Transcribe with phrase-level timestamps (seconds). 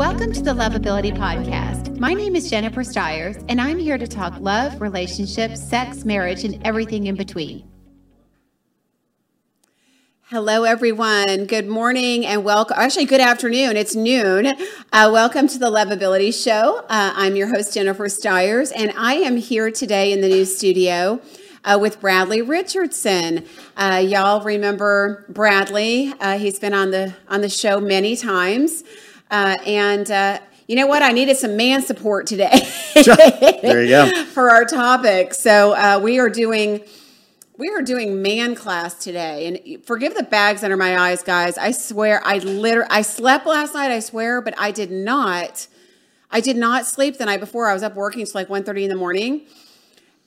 [0.00, 1.98] Welcome to the Lovability Podcast.
[1.98, 6.58] My name is Jennifer Stiers, and I'm here to talk love, relationships, sex, marriage, and
[6.66, 7.68] everything in between.
[10.30, 11.44] Hello, everyone.
[11.44, 12.78] Good morning and welcome.
[12.78, 13.76] Actually, good afternoon.
[13.76, 14.46] It's noon.
[14.90, 16.78] Uh, welcome to the Lovability Show.
[16.88, 21.20] Uh, I'm your host, Jennifer Stiers, and I am here today in the new studio.
[21.62, 23.44] Uh, with Bradley Richardson.
[23.76, 26.10] Uh, y'all remember Bradley?
[26.18, 28.82] Uh, he's been on the on the show many times.
[29.30, 31.02] Uh, and uh, you know what?
[31.02, 32.68] I needed some man support today.
[32.94, 34.24] there you go.
[34.26, 35.34] For our topic.
[35.34, 36.82] So uh, we are doing.
[37.56, 41.58] We are doing man class today, and forgive the bags under my eyes, guys.
[41.58, 43.90] I swear, I literally, I slept last night.
[43.90, 45.66] I swear, but I did not.
[46.30, 47.68] I did not sleep the night before.
[47.68, 49.42] I was up working till like 1.30 in the morning,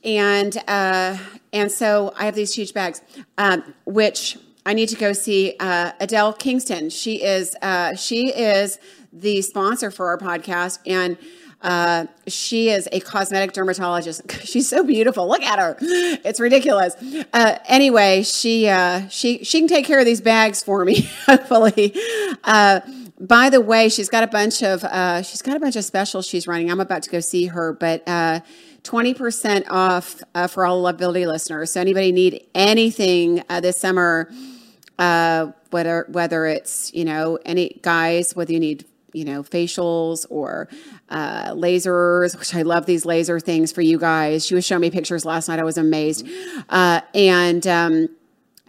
[0.03, 1.17] and uh,
[1.51, 3.01] and so I have these huge bags,
[3.39, 6.89] um, which I need to go see uh, Adele Kingston.
[6.89, 8.79] She is uh, she is
[9.13, 11.17] the sponsor for our podcast, and
[11.61, 14.29] uh, she is a cosmetic dermatologist.
[14.43, 15.27] She's so beautiful.
[15.27, 16.95] Look at her; it's ridiculous.
[17.31, 21.95] Uh, anyway, she uh, she she can take care of these bags for me, hopefully.
[22.43, 22.81] Uh,
[23.19, 24.81] by the way, she's got a bunch of
[25.25, 26.69] she's got a bunch of specials she's running.
[26.69, 28.05] I'm about to go see her, but
[28.83, 31.71] 20% off uh, for all Lovability listeners.
[31.71, 34.29] So anybody need anything uh, this summer,
[34.99, 40.67] uh, whether whether it's you know any guys, whether you need you know facials or
[41.09, 44.45] uh, lasers, which I love these laser things for you guys.
[44.45, 45.59] She was showing me pictures last night.
[45.59, 46.27] I was amazed,
[46.69, 47.65] uh, and.
[47.67, 48.09] Um,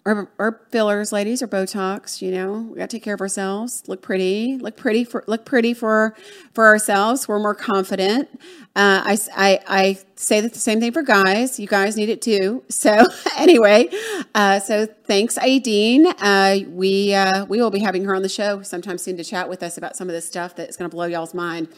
[0.06, 2.20] or, or, fillers, ladies, or Botox.
[2.20, 3.84] You know, we got to take care of ourselves.
[3.86, 4.58] Look pretty.
[4.58, 6.14] Look pretty for look pretty for
[6.52, 7.26] for ourselves.
[7.26, 8.28] We're more confident.
[8.76, 11.60] Uh, I, I, I say that the same thing for guys.
[11.60, 12.62] You guys need it too.
[12.74, 13.06] So
[13.38, 13.88] anyway,
[14.34, 16.12] uh, so thanks, Aideen.
[16.18, 19.48] Uh, we uh, we will be having her on the show sometime soon to chat
[19.48, 21.68] with us about some of this stuff that's going to blow y'all's mind.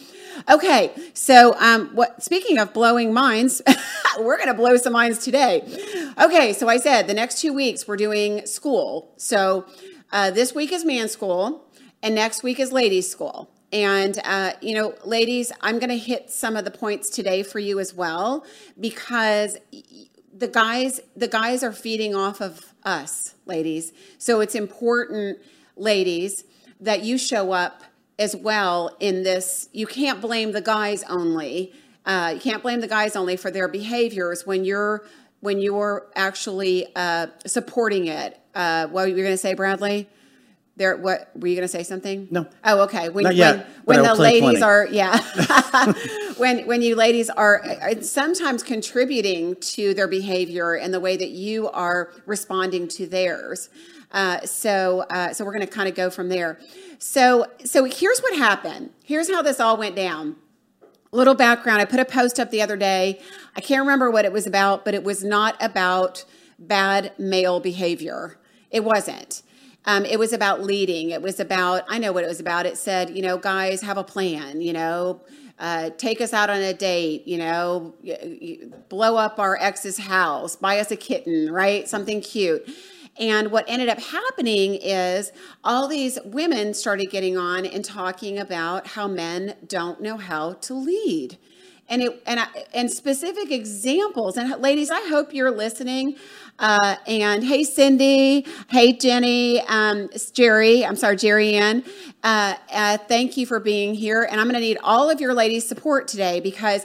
[0.51, 2.25] Okay, so um, what?
[2.25, 3.63] Speaking of blowing minds,
[4.19, 5.63] we're going to blow some minds today.
[6.21, 9.13] Okay, so I said the next two weeks we're doing school.
[9.17, 9.67] So
[10.11, 11.65] uh, this week is man school,
[12.03, 13.49] and next week is ladies school.
[13.77, 17.59] And, uh, you know, ladies, I'm going to hit some of the points today for
[17.59, 18.47] you as well
[18.81, 19.59] because
[20.35, 23.93] the guys the guys are feeding off of us ladies.
[24.17, 25.41] So it's important
[25.77, 26.45] ladies
[26.81, 27.83] that you show up
[28.19, 29.69] as well in this.
[29.73, 31.75] You can't blame the guys only
[32.07, 35.05] uh, you can't blame the guys only for their behaviors when you're
[35.41, 38.41] when you're actually uh, supporting it.
[38.55, 40.09] Uh, what were you going to say bradley
[40.77, 42.29] there what were you going to say something?
[42.31, 42.47] No.
[42.65, 43.09] Oh okay.
[43.09, 44.63] When yet, when, when the ladies plenty.
[44.63, 45.93] are yeah.
[46.37, 51.31] When when you ladies are uh, sometimes contributing to their behavior and the way that
[51.31, 53.71] you are responding to theirs.
[54.13, 56.59] Uh, so uh, so we're going to kind of go from there.
[56.99, 58.91] So so here's what happened.
[59.03, 60.37] Here's how this all went down.
[61.11, 63.19] Little background i put a post up the other day.
[63.57, 66.27] I can't remember what it was about but it was not about
[66.59, 68.39] bad male behavior.
[68.71, 69.43] It wasn't
[69.87, 71.11] um, it was about leading.
[71.11, 72.67] It was about, I know what it was about.
[72.67, 75.21] It said, you know, guys, have a plan, you know,
[75.59, 77.95] uh, take us out on a date, you know,
[78.89, 81.89] blow up our ex's house, buy us a kitten, right?
[81.89, 82.69] Something cute.
[83.19, 85.33] And what ended up happening is
[85.65, 90.75] all these women started getting on and talking about how men don't know how to
[90.75, 91.39] lead
[91.89, 94.37] and it and I, and specific examples.
[94.37, 96.17] And ladies, I hope you're listening.
[96.59, 98.47] Uh, and hey, Cindy.
[98.69, 99.61] Hey, Jenny.
[99.63, 100.85] Um, Jerry.
[100.85, 101.85] I'm sorry, Jerry Ann.
[102.23, 104.27] Uh, uh, thank you for being here.
[104.31, 106.85] And I'm going to need all of your ladies' support today because.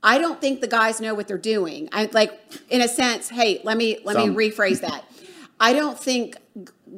[0.00, 1.88] I don't think the guys know what they're doing.
[1.90, 2.40] I like,
[2.70, 3.28] in a sense.
[3.28, 4.36] Hey, let me let Some.
[4.36, 5.04] me rephrase that.
[5.58, 6.36] I don't think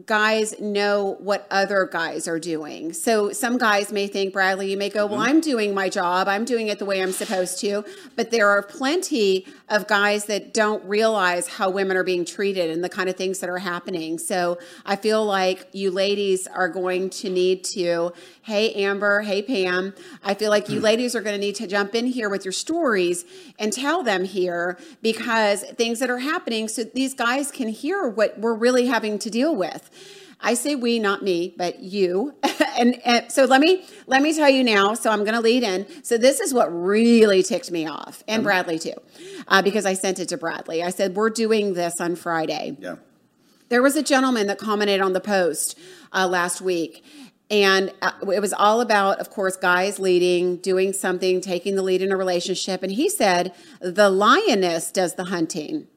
[0.07, 2.93] guys know what other guys are doing.
[2.93, 5.29] So some guys may think, Bradley, you may go, Well, mm-hmm.
[5.29, 7.85] I'm doing my job, I'm doing it the way I'm supposed to.
[8.17, 12.83] But there are plenty of guys that don't realize how women are being treated and
[12.83, 14.19] the kind of things that are happening.
[14.19, 18.13] So I feel like you ladies are going to need to,
[18.43, 19.95] hey, Amber, hey, Pam,
[20.25, 20.83] I feel like you mm.
[20.83, 23.25] ladies are going to need to jump in here with your stories
[23.59, 28.39] and tell them here because things that are happening so these guys can hear what
[28.39, 29.80] we're really having to deal with.
[30.43, 32.35] I say we, not me, but you.
[32.79, 34.95] and, and, so let me let me tell you now.
[34.95, 35.87] So I'm going to lead in.
[36.03, 38.95] So this is what really ticked me off, and Bradley too,
[39.49, 40.83] uh, because I sent it to Bradley.
[40.83, 42.77] I said we're doing this on Friday.
[42.81, 42.97] Yeah.
[43.69, 45.79] There was a gentleman that commented on the post
[46.13, 47.05] uh, last week,
[47.51, 52.01] and uh, it was all about, of course, guys leading, doing something, taking the lead
[52.01, 52.83] in a relationship.
[52.83, 55.89] And he said the lioness does the hunting.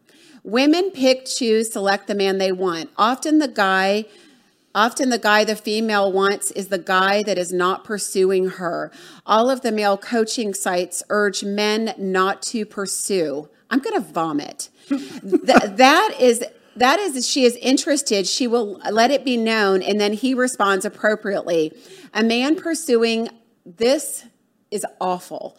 [0.44, 2.90] Women pick, choose, select the man they want.
[2.98, 4.06] Often the guy
[4.75, 8.92] Often the guy the female wants is the guy that is not pursuing her.
[9.24, 13.50] All of the male coaching sites urge men not to pursue.
[13.69, 14.69] I'm going to vomit.
[14.90, 15.01] Th-
[15.75, 16.44] that is
[16.75, 20.86] that is she is interested she will let it be known and then he responds
[20.86, 21.72] appropriately
[22.13, 23.30] a man pursuing
[23.66, 24.25] this
[24.72, 25.57] is awful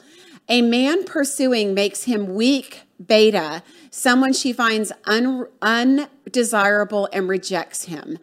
[0.48, 3.62] a man pursuing makes him weak beta
[3.94, 8.18] someone she finds un, undesirable and rejects him.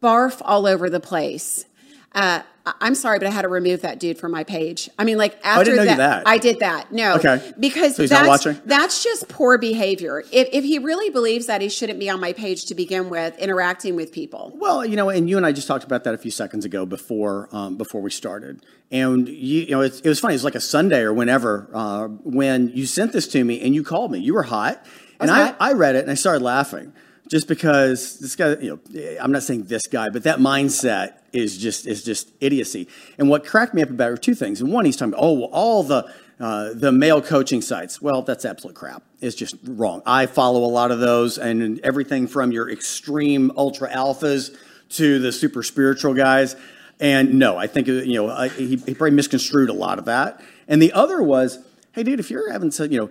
[0.00, 1.66] Barf all over the place.
[2.14, 2.42] Uh,
[2.80, 4.88] I'm sorry, but I had to remove that dude from my page.
[4.98, 6.28] I mean, like after didn't know you that, that.
[6.28, 6.92] I did that.
[6.92, 7.52] No, Okay.
[7.58, 10.20] because So that's that's just poor behavior.
[10.32, 13.38] If if he really believes that, he shouldn't be on my page to begin with,
[13.38, 14.52] interacting with people.
[14.56, 16.86] Well, you know, and you and I just talked about that a few seconds ago
[16.86, 18.64] before um, before we started.
[18.92, 20.34] And you, you know, it's, it was funny.
[20.34, 23.74] It was like a Sunday or whenever uh, when you sent this to me and
[23.74, 24.18] you called me.
[24.18, 24.84] You were hot,
[25.20, 25.56] and was I, hot.
[25.60, 26.92] I read it and I started laughing
[27.28, 28.56] just because this guy.
[28.56, 32.88] You know, I'm not saying this guy, but that mindset is just is just idiocy.
[33.18, 34.60] And what cracked me up about it were two things.
[34.60, 38.00] And one, he's talking about oh, well, all the uh, the male coaching sites.
[38.00, 39.02] Well, that's absolute crap.
[39.20, 40.02] It's just wrong.
[40.06, 44.56] I follow a lot of those, and everything from your extreme ultra alphas
[44.90, 46.56] to the super spiritual guys.
[46.98, 50.40] And no, I think you know I, he, he probably misconstrued a lot of that.
[50.66, 51.58] And the other was,
[51.92, 53.10] hey, dude, if you're having you know,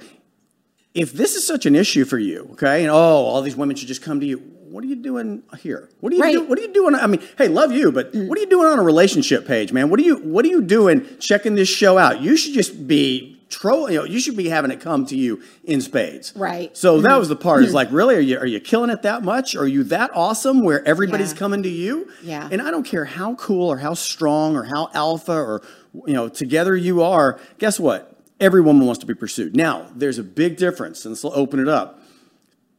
[0.94, 3.88] if this is such an issue for you, okay, and oh, all these women should
[3.88, 4.56] just come to you.
[4.72, 5.90] What are you doing here?
[6.00, 6.34] What are you Right.
[6.34, 6.94] do, What are you doing?
[6.96, 8.28] I mean, hey, love you, but mm.
[8.28, 9.90] what are you doing on a relationship page, man?
[9.90, 12.22] What are you What are you doing checking this show out?
[12.22, 13.90] You should just be troll.
[13.90, 16.34] You know, you should be having it come to you in spades.
[16.36, 16.76] Right.
[16.78, 17.20] So that mm-hmm.
[17.20, 17.64] was the part.
[17.64, 17.76] Is mm.
[17.76, 19.56] like, really, are you are you killing it that much?
[19.56, 21.40] Are you that awesome where everybody's Yeah.
[21.40, 22.10] coming to you?
[22.24, 22.48] Yeah.
[22.52, 25.62] And I don't care how cool or how strong or how alpha or
[26.06, 27.40] you know together you are.
[27.58, 28.16] Guess what?
[28.40, 29.56] Every woman wants to be pursued.
[29.56, 31.99] Now, there's a big difference, and this will open it up.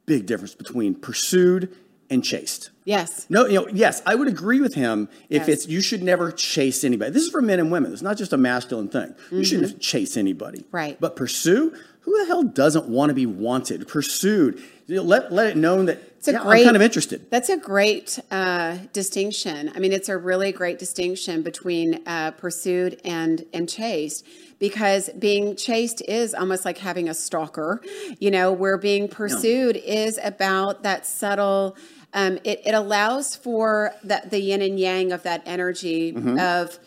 [0.06, 1.74] Big difference between pursued
[2.08, 2.70] and chased.
[2.84, 3.26] Yes.
[3.30, 5.48] No, you know, yes, I would agree with him if Yes.
[5.48, 7.12] it's you should never chase anybody.
[7.12, 7.92] This is for men and women.
[7.92, 9.14] It's not just a masculine thing.
[9.30, 10.58] You shouldn't chase anybody.
[10.60, 10.76] Mm-hmm.
[10.76, 11.00] Right.
[11.00, 11.72] But pursue.
[12.00, 14.60] Who the hell doesn't want to be wanted, pursued?
[14.88, 17.30] Let let it known that It's a yeah, great, I'm kind of interested.
[17.30, 19.70] That's a great uh, distinction.
[19.74, 24.26] I mean, it's a really great distinction between uh, pursued and and chased,
[24.60, 27.80] because being chased is almost like having a stalker.
[28.20, 31.76] You know, where being pursued is about that subtle.
[32.12, 36.38] Um, it, it allows for that the yin and yang of that energy Mm-hmm.
[36.38, 36.78] of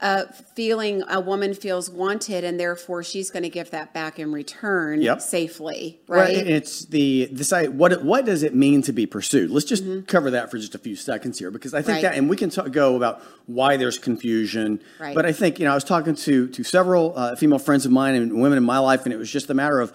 [0.00, 0.24] uh,
[0.56, 5.00] feeling a woman feels wanted, and therefore she's going to give that back in return
[5.00, 5.20] Yep.
[5.20, 6.36] safely, right?
[6.36, 9.50] and it's the this I, what what does it mean to be pursued?
[9.50, 10.06] Let's just Mm-hmm.
[10.06, 12.02] cover that for just a few seconds here because I think Right.
[12.02, 14.80] that and we can talk, go about why there's confusion.
[14.98, 15.14] Right.
[15.14, 17.92] But I think you know I was talking to to several uh, female friends of
[17.92, 19.92] mine and women in my life, and it was just a matter of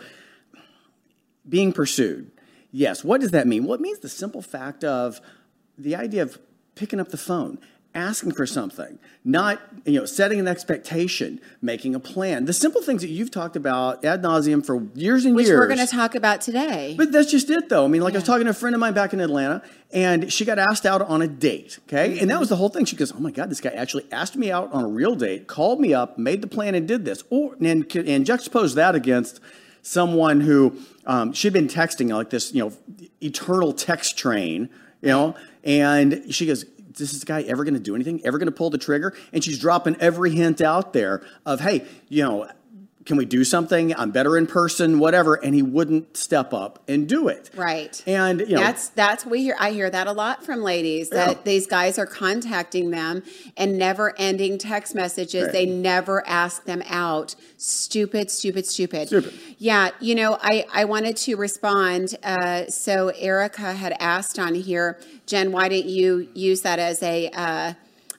[1.47, 2.31] being pursued.
[2.71, 3.03] Yes.
[3.03, 3.65] What does that mean?
[3.65, 5.19] Well, it means the simple fact of
[5.77, 6.39] the idea of
[6.75, 7.59] picking up the phone,
[7.95, 12.45] asking for something, not you know setting an expectation, making a plan.
[12.45, 15.57] The simple things that you've talked about ad nauseum for years and Which years.
[15.57, 16.95] we're going to talk about today.
[16.97, 17.85] But that's just it, though.
[17.85, 19.61] I mean, like I was talking to a friend of mine back in Atlanta,
[19.91, 21.79] and she got asked out on a date.
[21.87, 22.85] Okay, and that was the whole thing.
[22.85, 25.47] She goes, "Oh my God, this guy actually asked me out on a real date,
[25.47, 29.39] called me up, made the plan, and did this." Or and and juxtapose that against
[29.81, 32.73] someone who um, she'd been texting like this, you know,
[33.21, 34.69] eternal text train,
[35.01, 36.65] you know, and she goes.
[37.01, 38.21] Is this guy ever going to do anything?
[38.25, 39.13] Ever going to pull the trigger?
[39.31, 42.50] And she's dropping every hint out there of, hey, you know,
[43.05, 43.95] can we do something?
[43.95, 45.36] I'm better in person, whatever.
[45.36, 47.50] And he wouldn't step up and do it.
[47.55, 48.01] Right.
[48.07, 49.55] And you know, That's that's we hear.
[49.60, 51.41] I hear that a lot from ladies that Yeah.
[51.43, 53.24] these guys are contacting them
[53.57, 55.43] and never ending text messages.
[55.45, 55.51] Right.
[55.51, 57.36] They never ask them out.
[57.57, 59.07] Stupid, stupid, stupid.
[59.07, 59.33] Stupid.
[59.57, 62.15] Yeah, you know, I I wanted to respond.
[62.24, 67.29] Uh, so Erica had asked on here, Jen, why didn't you use that as a
[67.29, 67.74] uh,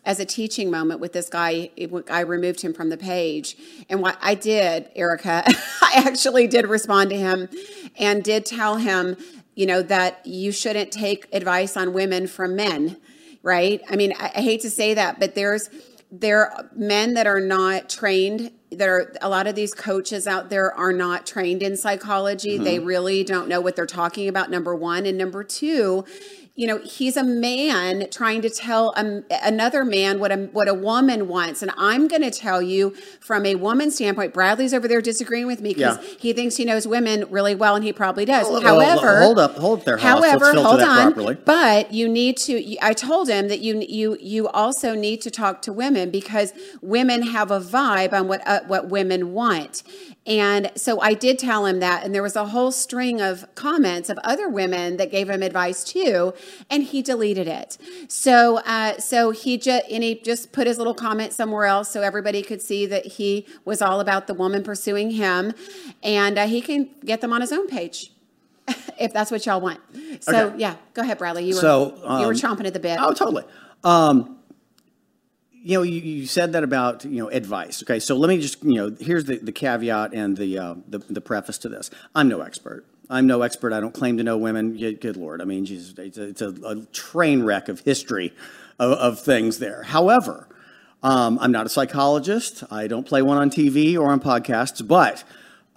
[0.04, 1.70] as a teaching moment with this guy.
[2.10, 3.56] I removed him from the page.
[3.88, 5.44] And what I did, Erica,
[5.82, 7.48] I actually did respond to him
[7.96, 9.16] and did tell him,
[9.54, 12.96] you know, that you shouldn't take advice on women from men,
[13.42, 13.80] right?
[13.88, 15.70] I mean, I, I hate to say that, but there's
[16.16, 20.48] there are men that are not trained that are a lot of these coaches out
[20.48, 22.86] there are not trained in psychology they mm-hmm.
[22.86, 26.04] really don't know what they're talking about number one and number two
[26.56, 30.74] you know he's a man trying to tell a, another man what a what a
[30.74, 31.62] woman wants.
[31.62, 35.60] And i'm going to tell you from a woman's standpoint bradley's over there disagreeing with
[35.60, 36.14] me because Yeah.
[36.20, 38.46] he thinks he knows women really well and he probably does.
[38.62, 41.12] However hold up, hold there, however hold on.
[41.12, 41.34] properly.
[41.44, 45.60] but you need to i told him that you you you also need to talk
[45.62, 49.82] to women because women have a vibe on what uh, what women want
[50.26, 54.08] And so I did tell him that, and there was a whole string of comments
[54.08, 56.32] of other women that gave him advice too,
[56.70, 57.76] and he deleted it.
[58.08, 62.00] So, uh, so he just and he just put his little comment somewhere else so
[62.00, 65.52] everybody could see that he was all about the woman pursuing him,
[66.02, 68.10] and uh, he can get them on his own page
[68.98, 69.80] if that's what y'all want.
[70.20, 70.58] So Okay.
[70.58, 71.44] yeah, go ahead, Bradley.
[71.44, 72.98] You were So, you were um, chomping at the bit.
[72.98, 73.44] Oh, totally.
[73.82, 74.38] Um,
[75.64, 77.82] you know, you, you said that about you know advice.
[77.82, 80.98] Okay, so let me just you know here's the, the caveat and the, uh, the
[80.98, 81.90] the preface to this.
[82.14, 82.84] I'm no expert.
[83.08, 83.72] I'm no expert.
[83.72, 84.76] I don't claim to know women.
[84.76, 85.40] Good lord.
[85.40, 88.34] I mean, Jesus, it's a, it's a, a train wreck of history
[88.78, 89.84] of, of things there.
[89.84, 90.48] However,
[91.02, 92.62] um, I'm not a psychologist.
[92.70, 95.24] I don't play one on TV or on podcasts, but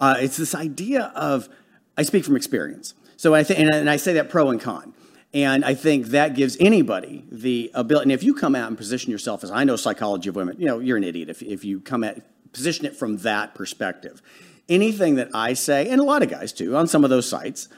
[0.00, 1.48] uh, it's this idea of
[1.96, 2.92] I speak from experience.
[3.16, 4.92] So I think, and, and I say that pro and con.
[5.34, 8.04] And I think that gives anybody the ability.
[8.04, 10.66] And if you come out and position yourself as I know psychology of women, you
[10.66, 14.22] know, you're an idiot if, if you come at position it from that perspective.
[14.68, 17.68] Anything that I say, and a lot of guys too, on some of those sites,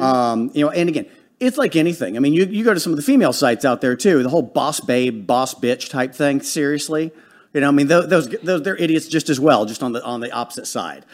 [0.00, 1.06] um, you know, and again,
[1.38, 2.16] it's like anything.
[2.16, 4.28] I mean, you, you go to some of the female sites out there too, the
[4.28, 6.42] whole boss babe, boss bitch type thing.
[6.42, 7.12] Seriously,
[7.52, 10.04] you know, I mean, those, those, those they're idiots just as well, just on the
[10.04, 11.06] on the opposite side.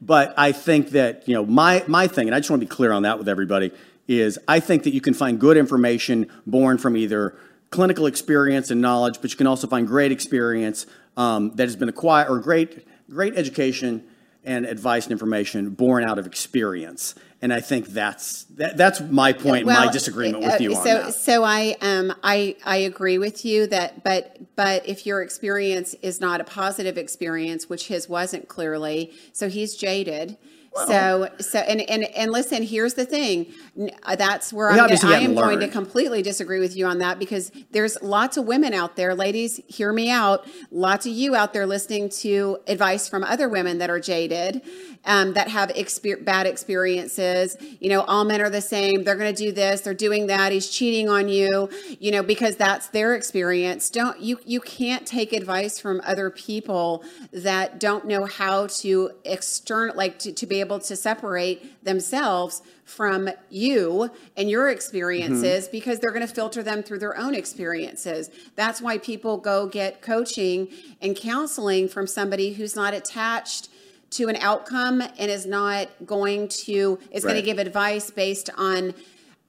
[0.00, 2.70] But I think that you know my my thing, and I just want to be
[2.70, 3.72] clear on that with everybody,
[4.08, 7.36] is I think that you can find good information born from either
[7.70, 11.88] clinical experience and knowledge, but you can also find great experience um, that has been
[11.88, 14.04] acquired or great great education
[14.44, 17.14] and advice and information born out of experience.
[17.40, 21.02] And I think that's that, that's my point, my disagreement with uh, you on so,
[21.02, 21.14] that.
[21.14, 26.20] So I um I I agree with you that but but if your experience is
[26.20, 30.36] not a positive experience, which his wasn't clearly, so he's jaded.
[30.74, 33.52] So so and, and and listen, here's the thing.
[34.02, 36.98] Uh, That's where He I'm gonna, I am going to completely disagree with you on
[36.98, 40.46] that because there's lots of women out there, ladies, hear me out.
[40.70, 44.62] Lots of you out there listening to advice from other women that are jaded,
[45.04, 47.56] um, that have exper- bad experiences.
[47.80, 49.04] You know, all men are the same.
[49.04, 49.80] They're going to do this.
[49.80, 50.52] They're doing that.
[50.52, 51.68] He's cheating on you.
[51.98, 53.90] You know, because that's their experience.
[53.90, 54.38] Don't you?
[54.44, 60.32] You can't take advice from other people that don't know how to external, like to,
[60.32, 66.32] to be able to separate themselves from you and your experiences because they're going to
[66.32, 68.30] filter them through their own experiences.
[68.54, 70.68] That's why people go get coaching
[71.00, 73.68] and counseling from somebody who's not attached
[74.12, 78.94] to an outcome and is not going to is going to give advice based on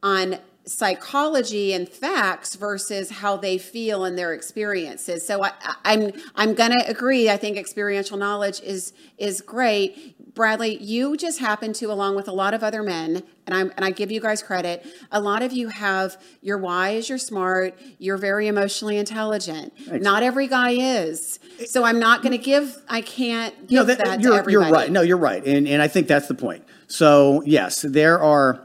[0.01, 5.25] on psychology and facts versus how they feel and their experiences.
[5.25, 7.29] So I, I- I'm I'm going to agree.
[7.29, 10.15] I think experiential knowledge is is great.
[10.33, 13.85] Bradley, you just happen to, along with a lot of other men, and I'm and
[13.85, 14.85] I give you guys credit.
[15.11, 19.73] A lot of you have you're wise, you're smart, you're very emotionally intelligent.
[20.01, 21.39] Not every guy is.
[21.67, 22.77] So I'm not going to give.
[22.89, 24.51] I can't give No, that, that, to you're, everybody.
[24.53, 24.91] you're right.
[24.91, 25.45] No, you're right.
[25.45, 26.63] And, and I think that's the point.
[26.87, 28.59] So, yes, there are.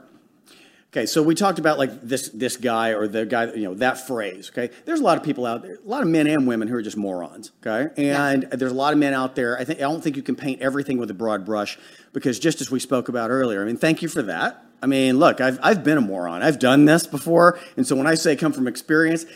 [0.91, 4.07] Okay, so we talked about like this this guy or the guy, you know, that
[4.07, 4.51] phrase.
[4.51, 6.75] Okay, there's a lot of people out there, a lot of men and women who
[6.77, 7.53] are just morons.
[7.65, 9.59] Okay, and there's a lot of men out there.
[9.59, 11.79] I think I don't think you can paint everything with a broad brush
[12.15, 14.65] because just as we spoke about earlier, I mean, thank you for that.
[14.83, 16.43] I mean, look, I've I've been a moron.
[16.43, 19.27] I've done this before, and so when I say come from experience,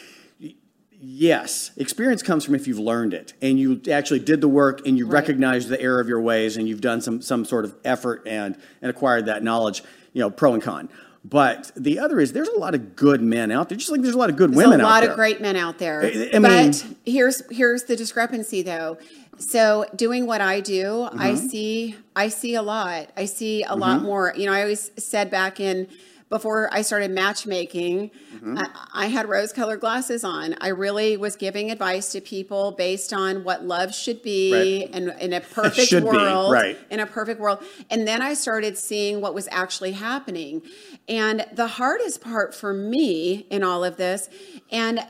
[1.04, 4.96] Yes, experience comes from if you've learned it and you actually did the work and
[4.96, 5.14] you Right.
[5.14, 8.56] recognize the error of your ways and you've done some some sort of effort and
[8.80, 9.82] and acquired that knowledge,
[10.12, 10.88] you know, pro and con.
[11.24, 14.14] But the other is there's a lot of good men out there, just like there's
[14.14, 14.86] a lot of good There's women out there.
[14.86, 16.02] a lot of great men out there.
[16.02, 18.98] I- I mean- but here's here's the discrepancy though.
[19.38, 21.46] So doing what I do, I Mm-hmm.
[21.48, 23.08] see I see a lot.
[23.16, 24.34] I see a lot more.
[24.36, 25.86] You know, I always said back in
[26.28, 28.58] before I started matchmaking, Mm-hmm.
[28.58, 30.56] I, I had rose-colored glasses on.
[30.60, 34.52] I really was giving advice to people based on what love should be
[34.82, 34.90] Right.
[34.94, 36.76] and in a perfect Should be, world right.
[36.90, 37.62] in a perfect world.
[37.90, 40.62] And then I started seeing what was actually happening.
[41.08, 44.28] And the hardest part for me in all of this,
[44.70, 45.00] and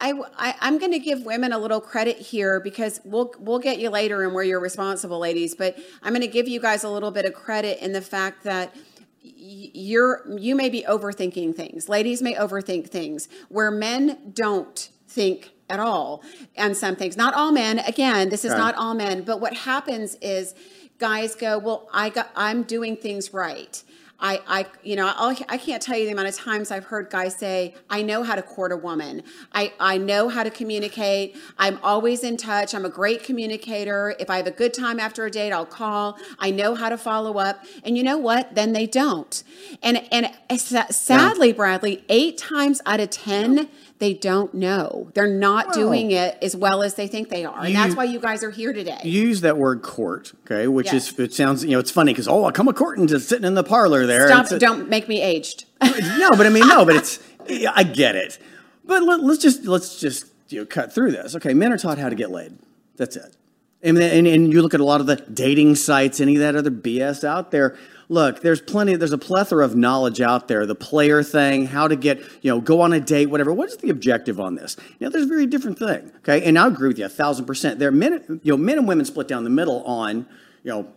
[0.00, 3.78] I, I, am going to give women a little credit here because we'll we'll get
[3.78, 5.54] you later and where you're responsible, ladies.
[5.54, 8.44] But I'm going to give you guys a little bit of credit in the fact
[8.44, 8.74] that
[9.22, 11.88] you're you may be overthinking things.
[11.88, 16.22] Ladies may overthink things where men don't think at all
[16.56, 17.16] and some things.
[17.16, 17.78] Not all men.
[17.80, 18.58] Again, this is Right.
[18.58, 19.22] not all men.
[19.22, 20.54] But what happens is
[20.98, 23.82] guys go, well, I got I'm doing things right.
[24.20, 27.08] I, I, you know, I'll, I can't tell you the amount of times I've heard
[27.08, 29.22] guys say, "I know how to court a woman.
[29.52, 31.36] I, I know how to communicate.
[31.56, 32.74] I'm always in touch.
[32.74, 34.16] I'm a great communicator.
[34.18, 36.18] If I have a good time after a date, I'll call.
[36.38, 38.54] I know how to follow up." And you know what?
[38.56, 39.42] Then they don't.
[39.82, 43.68] And and sa- uh, sadly, Bradley, eight times out of ten,
[43.98, 45.10] they don't know.
[45.14, 47.64] They're not Well, doing it as well as they think they are.
[47.64, 49.00] And that's why you guys are here today.
[49.02, 51.10] You use that word court, okay, which Yes.
[51.12, 53.44] is, it sounds, you know, it's funny because, oh, I come a courting to sitting
[53.44, 54.28] in the parlor there.
[54.28, 55.64] Stop, and don't make me aged.
[55.82, 57.18] no, but I mean, no, but it's,
[57.74, 58.38] I get it.
[58.84, 61.34] But let, us just, let's just, you know, cut through this.
[61.36, 62.56] Okay, men are taught how to get laid.
[62.96, 63.36] That's it.
[63.82, 66.56] And, and, and you look at a lot of the dating sites, any of that
[66.56, 67.76] other BS out there.
[68.10, 70.64] Look, there's plenty, there's a plethora of knowledge out there.
[70.64, 73.52] The player thing, how to get, you know, go on a date, whatever.
[73.52, 74.76] What is the objective on this?
[74.98, 76.10] You know, there's a very different thing.
[76.18, 76.42] Okay.
[76.44, 77.78] And I agree with you a thousand percent.
[77.78, 80.26] There are men, you know, men and women split down the middle on,
[80.62, 80.88] you know,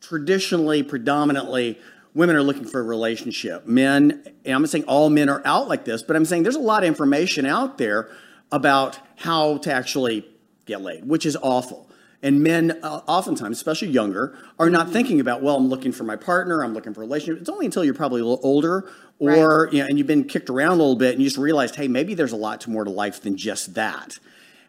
[0.00, 1.78] traditionally, predominantly,
[2.14, 3.66] women are looking for a relationship.
[3.66, 6.56] Men, and I'm not saying all men are out like this, but I'm saying there's
[6.56, 8.10] a lot of information out there
[8.52, 10.26] about how to actually
[10.66, 11.89] get laid, which is awful.
[12.22, 16.16] And men, uh, oftentimes, especially younger, are not thinking about, well, I'm looking for my
[16.16, 17.40] partner, I'm looking for a relationship.
[17.40, 20.50] It's only until you're probably a little older or, you know, and you've been kicked
[20.50, 22.90] around a little bit and you just realized, hey, maybe there's a lot more to
[22.90, 24.18] life than just that.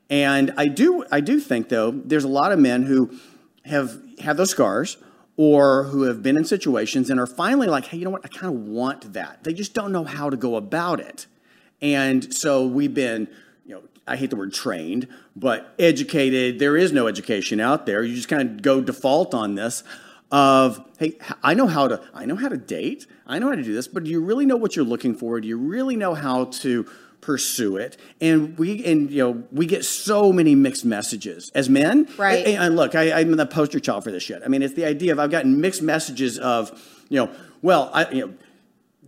[0.09, 3.17] And I do, I do think though, there's a lot of men who
[3.65, 4.97] have had those scars
[5.35, 8.21] or who have been in situations and are finally like, hey, you know what?
[8.23, 9.43] I kind of want that.
[9.43, 11.27] They just don't know how to go about it.
[11.81, 13.27] And so we've been,
[14.07, 16.59] I hate the word trained, but educated.
[16.59, 18.03] There is no education out there.
[18.03, 19.83] You just kind of go default on this
[20.31, 23.05] of, hey, I know how to, I know how to date.
[23.27, 25.39] I know how to do this, but do you really know what you're looking for?
[25.41, 26.85] Do you really know how to
[27.19, 27.97] pursue it?
[28.19, 32.07] And we, and you know, we get so many mixed messages as men.
[32.17, 32.45] Right.
[32.45, 34.41] And, and look, I, I'm the poster child for this shit.
[34.43, 36.71] I mean, it's the idea of I've gotten mixed messages of,
[37.09, 37.31] you know,
[37.61, 38.33] well, I, you know,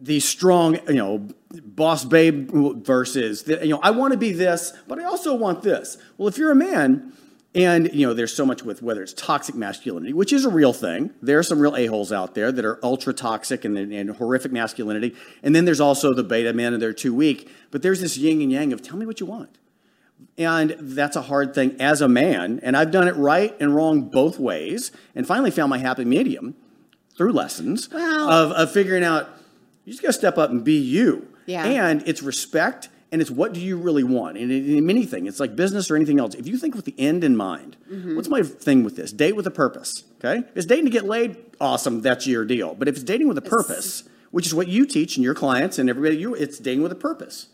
[0.04, 1.28] the strong, you know,
[1.64, 2.52] boss babe
[2.84, 5.98] versus, the, you know, I want to be this, but I also want this.
[6.18, 7.14] Well, if you're a man,
[7.56, 10.74] and you know, there's so much with whether it's toxic masculinity, which is a real
[10.74, 11.12] thing.
[11.22, 14.52] There are some real a holes out there that are ultra toxic and, and horrific
[14.52, 17.50] masculinity, and then there's also the beta men and they're too weak.
[17.72, 19.58] But there's this yin and yang of tell me what you want.
[20.38, 22.60] And that's a hard thing as a man.
[22.64, 26.56] And I've done it right and wrong both ways and finally found my happy medium
[27.16, 29.30] through lessons of, of figuring out
[29.86, 31.28] you just got to step up and be you.
[31.46, 31.66] Yeah.
[31.66, 34.38] And it's respect and it's what do you really want.
[34.38, 36.34] And in, in anything, it's like business or anything else.
[36.36, 38.16] If you think with the end in mind, Mm-hmm.
[38.16, 39.12] what's my thing with this?
[39.12, 40.04] Date with a purpose.
[40.24, 40.40] Okay.
[40.40, 42.02] If it's dating to get laid, awesome.
[42.02, 42.74] That's your deal.
[42.74, 45.78] But if it's dating with a purpose, which is what you teach and your clients
[45.78, 47.48] and everybody, you, it's dating with a purpose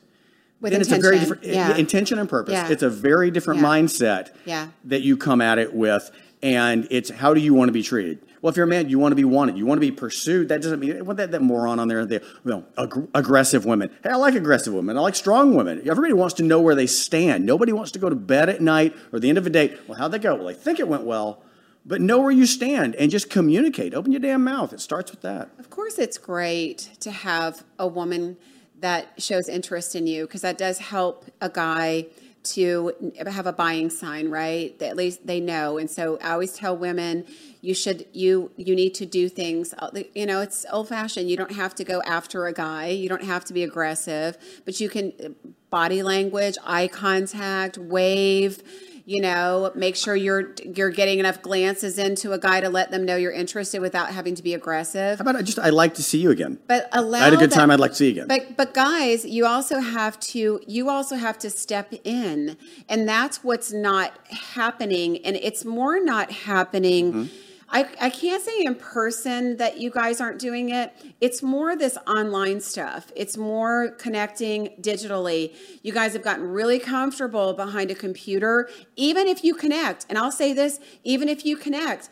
[0.61, 0.97] With then intention.
[0.99, 1.75] it's a very different yeah.
[1.75, 2.53] intention and purpose.
[2.53, 2.69] Yeah.
[2.69, 3.67] It's a very different Yeah.
[3.67, 4.67] mindset Yeah.
[4.85, 6.09] that you come at it with,
[6.41, 8.19] and it's how do you want to be treated?
[8.41, 10.49] Well, if you're a man, you want to be wanted, you want to be pursued.
[10.49, 12.05] That doesn't mean what that, that moron on there.
[12.05, 13.89] The you know, ag- aggressive women.
[14.03, 14.97] Hey, I like aggressive women.
[14.97, 15.79] I like strong women.
[15.79, 17.45] Everybody wants to know where they stand.
[17.45, 19.77] Nobody wants to go to bed at night or the end of a day.
[19.87, 20.35] Well, how'd that go?
[20.35, 21.43] Well, I think it went well,
[21.85, 23.93] but know where you stand and just communicate.
[23.93, 24.73] Open your damn mouth.
[24.73, 25.49] It starts with that.
[25.57, 28.37] Of course, it's great to have a woman
[28.79, 32.05] that shows interest in you because that does help a guy
[32.41, 32.93] to
[33.27, 34.81] have a buying sign, right?
[34.81, 35.77] At least they know.
[35.77, 37.25] And so I always tell women,
[37.61, 39.73] you should you you need to do things.
[39.77, 41.29] uh, You know, it's old fashioned.
[41.29, 42.87] You don't have to go after a guy.
[42.87, 45.35] You don't have to be aggressive, but you can
[45.69, 48.63] body language, eye contact, wave
[49.05, 53.03] you know make sure you're you're getting enough glances into a guy to let them
[53.05, 56.03] know you're interested without having to be aggressive How about I just I'd like to
[56.03, 56.59] see you again.
[56.67, 57.71] but allow I had a good that- time.
[57.71, 58.27] I'd like to see you again.
[58.27, 62.55] but but guys, you also have to you also have to step in,
[62.87, 65.17] and that's what's not happening.
[65.25, 67.13] And it's more not happening.
[67.13, 67.35] Mm-hmm.
[67.71, 70.91] I, I can't say in person that you guys aren't doing it.
[71.21, 73.11] It's more this online stuff.
[73.15, 75.53] It's more connecting digitally.
[75.83, 80.07] You guys have gotten really comfortable behind a computer, even if you connect.
[80.09, 82.09] And I'll say this even if you connect,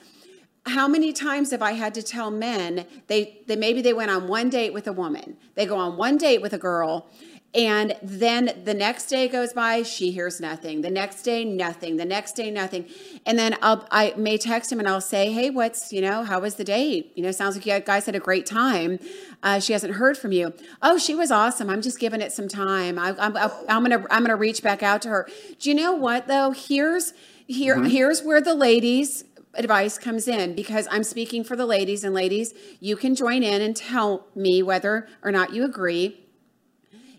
[0.67, 4.27] how many times have I had to tell men they, they maybe they went on
[4.27, 7.09] one date with a woman, they go on one date with a girl,
[7.57, 10.81] and then the next day goes by, she hears nothing.
[10.81, 11.97] The next day, nothing.
[11.97, 12.85] The next day, nothing.
[13.25, 16.39] And then I'll, I may text him and I'll say, "Hey, what's you know, how
[16.39, 17.11] was the date?
[17.15, 18.99] You know, sounds like you guys had a great time.
[19.41, 20.53] Uh, she hasn't heard from you.
[20.83, 21.67] Oh, she was awesome.
[21.67, 22.99] I'm just giving it some time.
[22.99, 25.27] I, I'm, I'm gonna I'm gonna reach back out to her.
[25.57, 26.51] Do you know what though?
[26.51, 27.13] Here's
[27.47, 29.23] here here's where the ladies
[29.55, 33.63] advice comes in because I'm speaking for the ladies and ladies, you can join in
[33.63, 36.26] and tell me whether or not you agree.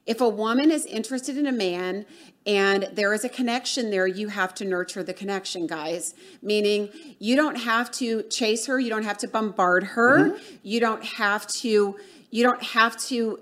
[0.09, 2.07] If a woman is interested in a man
[2.47, 6.14] and there is a connection there, you have to nurture the connection, guys.
[6.40, 11.05] Meaning, you don't have to chase her, you don't have to bombard her, you don't
[11.05, 11.99] have to,
[12.31, 13.38] you don't have to,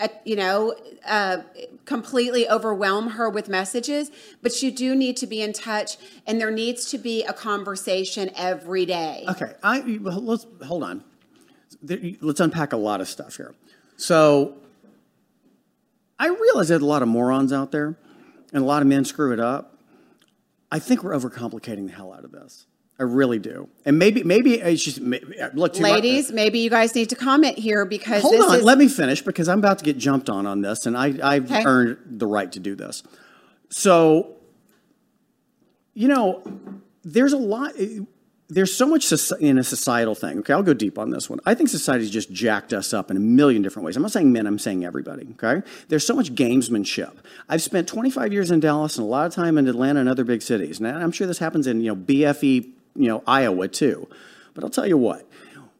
[0.00, 0.74] uh, you know,
[1.06, 1.38] uh,
[1.84, 4.10] completely overwhelm her with messages.
[4.42, 8.32] But you do need to be in touch, and there needs to be a conversation
[8.36, 9.24] every day.
[9.28, 11.04] Okay, I well, let's hold on.
[12.20, 13.54] Let's unpack a lot of stuff here.
[13.96, 14.58] So,
[16.18, 17.96] I realize there's a lot of morons out there,
[18.52, 19.76] and a lot of men screw it up.
[20.70, 22.66] I think we're overcomplicating the hell out of this.
[23.00, 23.68] I really do.
[23.84, 25.74] And maybe, maybe it's just uh, look.
[25.74, 28.56] to my- Ladies, maybe you guys need to comment here because hold on.
[28.56, 31.14] is Let me finish because I'm about to get jumped on on this, and I,
[31.22, 31.62] I've Okay.
[31.64, 33.04] earned the right to do this.
[33.70, 34.34] So,
[35.94, 36.42] you know,
[37.04, 37.74] there's a lot.
[38.50, 40.38] There's so much in a societal thing.
[40.38, 41.38] Okay, I'll go deep on this one.
[41.44, 43.94] I think society's just jacked us up in a million different ways.
[43.94, 44.46] I'm not saying men.
[44.46, 45.28] I'm saying everybody.
[45.32, 47.14] Okay, there's so much gamesmanship.
[47.50, 50.24] I've spent 25 years in Dallas and a lot of time in Atlanta and other
[50.24, 54.08] big cities, and I'm sure this happens in you know BFE, you know Iowa too.
[54.54, 55.28] But I'll tell you what,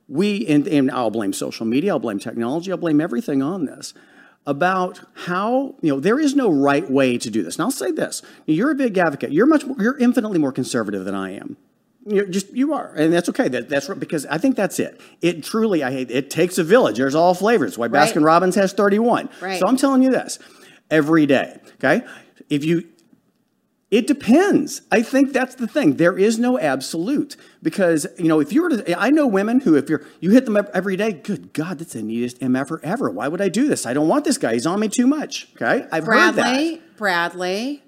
[0.07, 3.95] we and, and I'll blame social media, I'll blame technology, I'll blame everything on this
[4.47, 7.57] about how you know there is no right way to do this.
[7.57, 9.33] And I'll say this: you're a big advocate.
[9.33, 11.57] You're much you're infinitely more conservative than I am.
[12.09, 13.49] You're just you are, and that's okay.
[13.49, 15.01] That, that's because I think that's it.
[15.21, 16.11] It truly, I hate.
[16.11, 16.97] It takes a village.
[16.97, 17.77] There's all flavors.
[17.77, 18.13] Why Right.
[18.13, 19.29] Baskin Robbins has 31.
[19.41, 19.61] Right.
[19.61, 20.39] So I'm telling you this
[20.91, 21.59] every day.
[21.77, 22.03] Okay,
[22.49, 22.85] if you
[23.91, 24.83] it depends.
[24.93, 25.97] I think that's the thing.
[25.97, 29.77] There is no absolute because you know if you were to, I know women who
[29.77, 31.13] if you're you hit them up every day.
[31.13, 33.11] Good God, that's the neatest mf ever.
[33.11, 33.87] Why would I do this?
[33.87, 34.53] I don't want this guy.
[34.53, 35.49] He's on me too much.
[35.55, 36.97] Okay, I've heard that.
[36.97, 37.83] Bradley.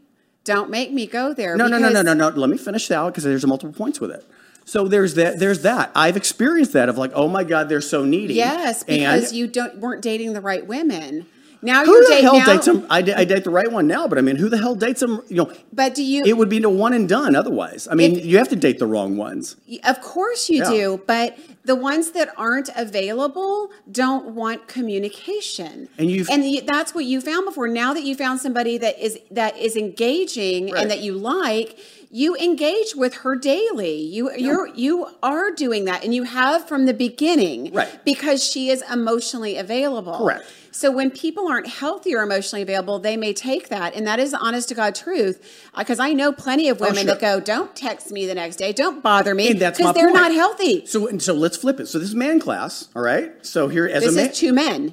[0.44, 1.56] Don't make me go there.
[1.56, 2.28] No, no, no, no, no, no.
[2.28, 4.24] Let me finish that out because there's multiple points with it.
[4.64, 5.38] So there's that.
[5.38, 5.90] There's that.
[5.94, 8.34] I've experienced that of like, oh my God, they're so needy.
[8.34, 11.26] Yes, And because you don't weren't dating the right women.
[11.62, 12.86] Now who you're the dating hell now, dates them?
[12.88, 15.22] I, I date the right one now, but I mean, who the hell dates them?
[15.28, 16.24] You know, But do you?
[16.24, 17.86] it would be no one and done otherwise.
[17.90, 19.56] I mean, If- you have to date the wrong ones.
[19.84, 20.70] Of course you Yeah.
[20.70, 25.88] do, but the ones that aren't available don't want communication.
[25.98, 27.68] And you've- and you, that's what you found before.
[27.68, 30.82] Now that you found somebody that is that is engaging Right.
[30.82, 31.76] and that you like,
[32.10, 33.96] you engage with her daily.
[34.00, 37.88] You you're you are doing that, and you have from the beginning, Right.
[38.04, 40.44] Because she is emotionally available, Correct.
[40.72, 44.32] So when people aren't healthy or emotionally available, they may take that, and that is
[44.34, 45.68] honest to God truth.
[45.74, 47.14] Uh, because I know plenty of oh, women Oh, sure.
[47.14, 49.94] that go, "Don't text me the next day, don't bother me," And that's my because
[49.96, 50.22] they're point.
[50.22, 50.86] not healthy.
[50.86, 51.86] So, and so let's flip it.
[51.86, 53.32] So this is man class, all right?
[53.44, 54.88] So here, as This a man, This is two men.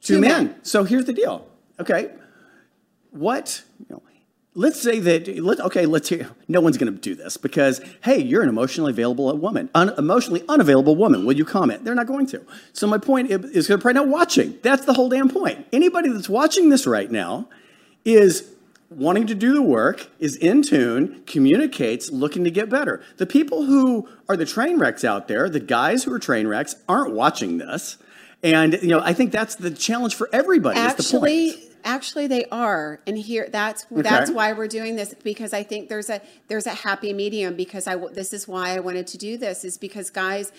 [0.00, 0.46] two two men.
[0.46, 0.54] men.
[0.62, 1.46] So here's the deal.
[1.80, 2.10] Okay,
[3.10, 3.62] what?
[3.80, 4.02] You know,
[4.58, 5.42] let's say that.
[5.42, 6.28] Let, okay, let's hear.
[6.48, 10.44] No one's going to do this because hey, you're an emotionally available woman, un, emotionally
[10.48, 11.24] unavailable woman.
[11.24, 11.84] Will you comment?
[11.84, 12.44] They're not going to.
[12.72, 14.58] So my point is, they're probably not watching.
[14.62, 15.66] That's the whole damn point.
[15.72, 17.48] Anybody that's watching this right now
[18.04, 18.50] is
[18.90, 23.02] wanting to do the work, is in tune, communicates, looking to get better.
[23.18, 26.74] The people who are the train wrecks out there, the guys who are train wrecks,
[26.88, 27.98] aren't watching this.
[28.42, 30.78] And you know, I think that's the challenge for everybody.
[30.78, 31.67] Actually, point.
[31.84, 36.10] Actually, they are, and here that's that's why we're doing this because I think there's
[36.10, 39.64] a there's a happy medium because I this is why I wanted to do this
[39.64, 40.52] is because guys.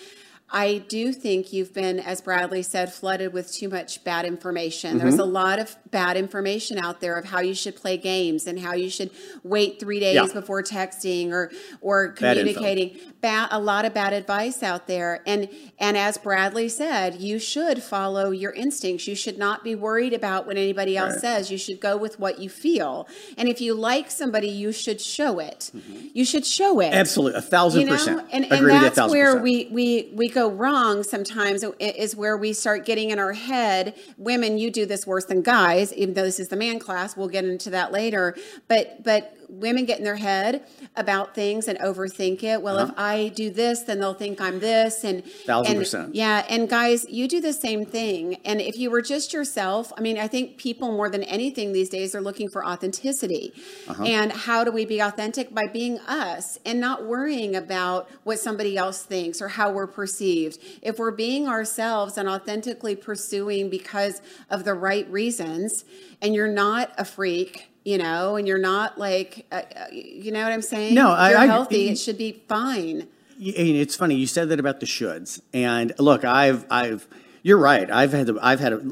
[0.52, 4.98] I do think you've been, as Bradley said, flooded with too much bad information.
[4.98, 5.20] There's Mm-hmm.
[5.22, 8.74] a lot of bad information out there of how you should play games and how
[8.74, 9.10] you should
[9.44, 10.26] wait three days Yeah.
[10.32, 12.98] before texting or or communicating.
[13.20, 17.82] Ba- a lot of bad advice out there, and and as Bradley said, you should
[17.82, 19.06] follow your instincts.
[19.06, 21.20] You should not be worried about what anybody else Right.
[21.20, 21.50] says.
[21.50, 23.06] You should go with what you feel.
[23.36, 25.70] And if you like somebody, you should show it.
[26.14, 26.86] You should show it.
[26.86, 26.94] Mm-hmm.
[26.94, 28.20] Absolutely, a thousand You know, percent.
[28.32, 29.42] and, and Agree with you a that's where percent.
[29.44, 33.94] we, we we go wrong sometimes is where we start getting in our head.
[34.16, 37.16] Women, you do this worse than guys, even though this is the man class.
[37.16, 38.36] We'll get into that later.
[38.68, 40.64] But but women get in their head
[40.96, 42.62] about things and overthink it.
[42.62, 45.30] Well, if I do this, then they'll think I'm this, and Uh-huh.
[45.46, 46.14] Thousand and- percent.
[46.14, 46.44] yeah.
[46.48, 48.36] And guys, you do the same thing.
[48.44, 51.88] And if you were just yourself, I mean, I think people more than anything these
[51.88, 53.52] days are looking for authenticity.
[53.88, 54.04] Uh-huh.
[54.04, 58.76] And how do we be authentic by being us and not worrying about what somebody
[58.76, 60.58] else thinks or how we're perceived?
[60.82, 65.84] If we're being ourselves and authentically pursuing because of the right reasons,
[66.22, 67.69] and you're not a freak.
[67.84, 70.94] You know, and you're not like, uh, uh, you know what I'm saying?
[70.94, 71.88] No, I- you're I- healthy.
[71.88, 73.06] It should be fine.
[73.38, 77.08] And it's funny you said that about the shoulds and look i've i've
[77.42, 78.82] you're right i've had to, i've had a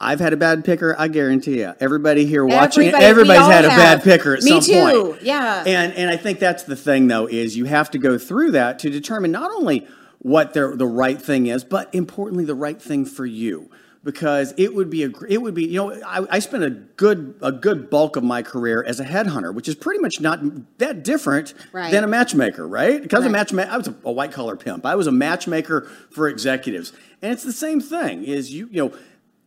[0.00, 0.94] I've had a bad picker.
[0.96, 1.74] I guarantee you.
[1.80, 5.02] Everybody here watching, Everybody- everybody's had a bad picker at Me some too.
[5.10, 5.22] point.
[5.22, 5.64] Yeah.
[5.66, 8.78] And and I think that's the thing though is you have to go through that
[8.80, 9.86] to determine not only
[10.20, 13.70] what the the right thing is, but importantly the right thing for you.
[14.04, 17.34] Because it would be a it would be you know I, I spent a good
[17.42, 20.40] a good bulk of my career as a headhunter, which is pretty much not
[20.78, 21.90] that different Right.
[21.90, 23.02] than a matchmaker, right?
[23.02, 24.86] Because a matchmaker, I was a, a white collar pimp.
[24.86, 28.24] I was a matchmaker for executives, and it's the same thing.
[28.24, 28.96] Is you you know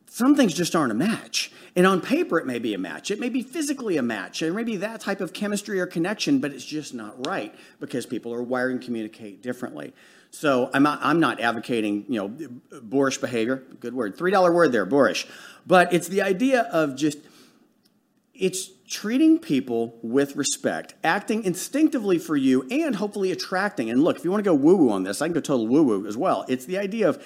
[0.08, 1.52] some things just aren't a match.
[1.74, 3.12] And on paper, it may be a match.
[3.12, 4.42] It may be physically a match.
[4.42, 8.06] It may be that type of chemistry or connection, but it's just not right because
[8.06, 9.94] people are wired and communicate differently.
[10.32, 12.50] So I'm not, I'm not advocating, you know,
[12.82, 13.64] boorish behavior.
[13.80, 14.18] Good word.
[14.18, 15.28] $3 word there, boorish.
[15.68, 17.18] But it's the idea of just,
[18.34, 23.90] it's treating people with respect, acting instinctively for you, and hopefully attracting.
[23.90, 25.68] And look, if you want to go woo woo on this, I can go total
[25.68, 26.46] woo woo as well.
[26.48, 27.24] It's the idea of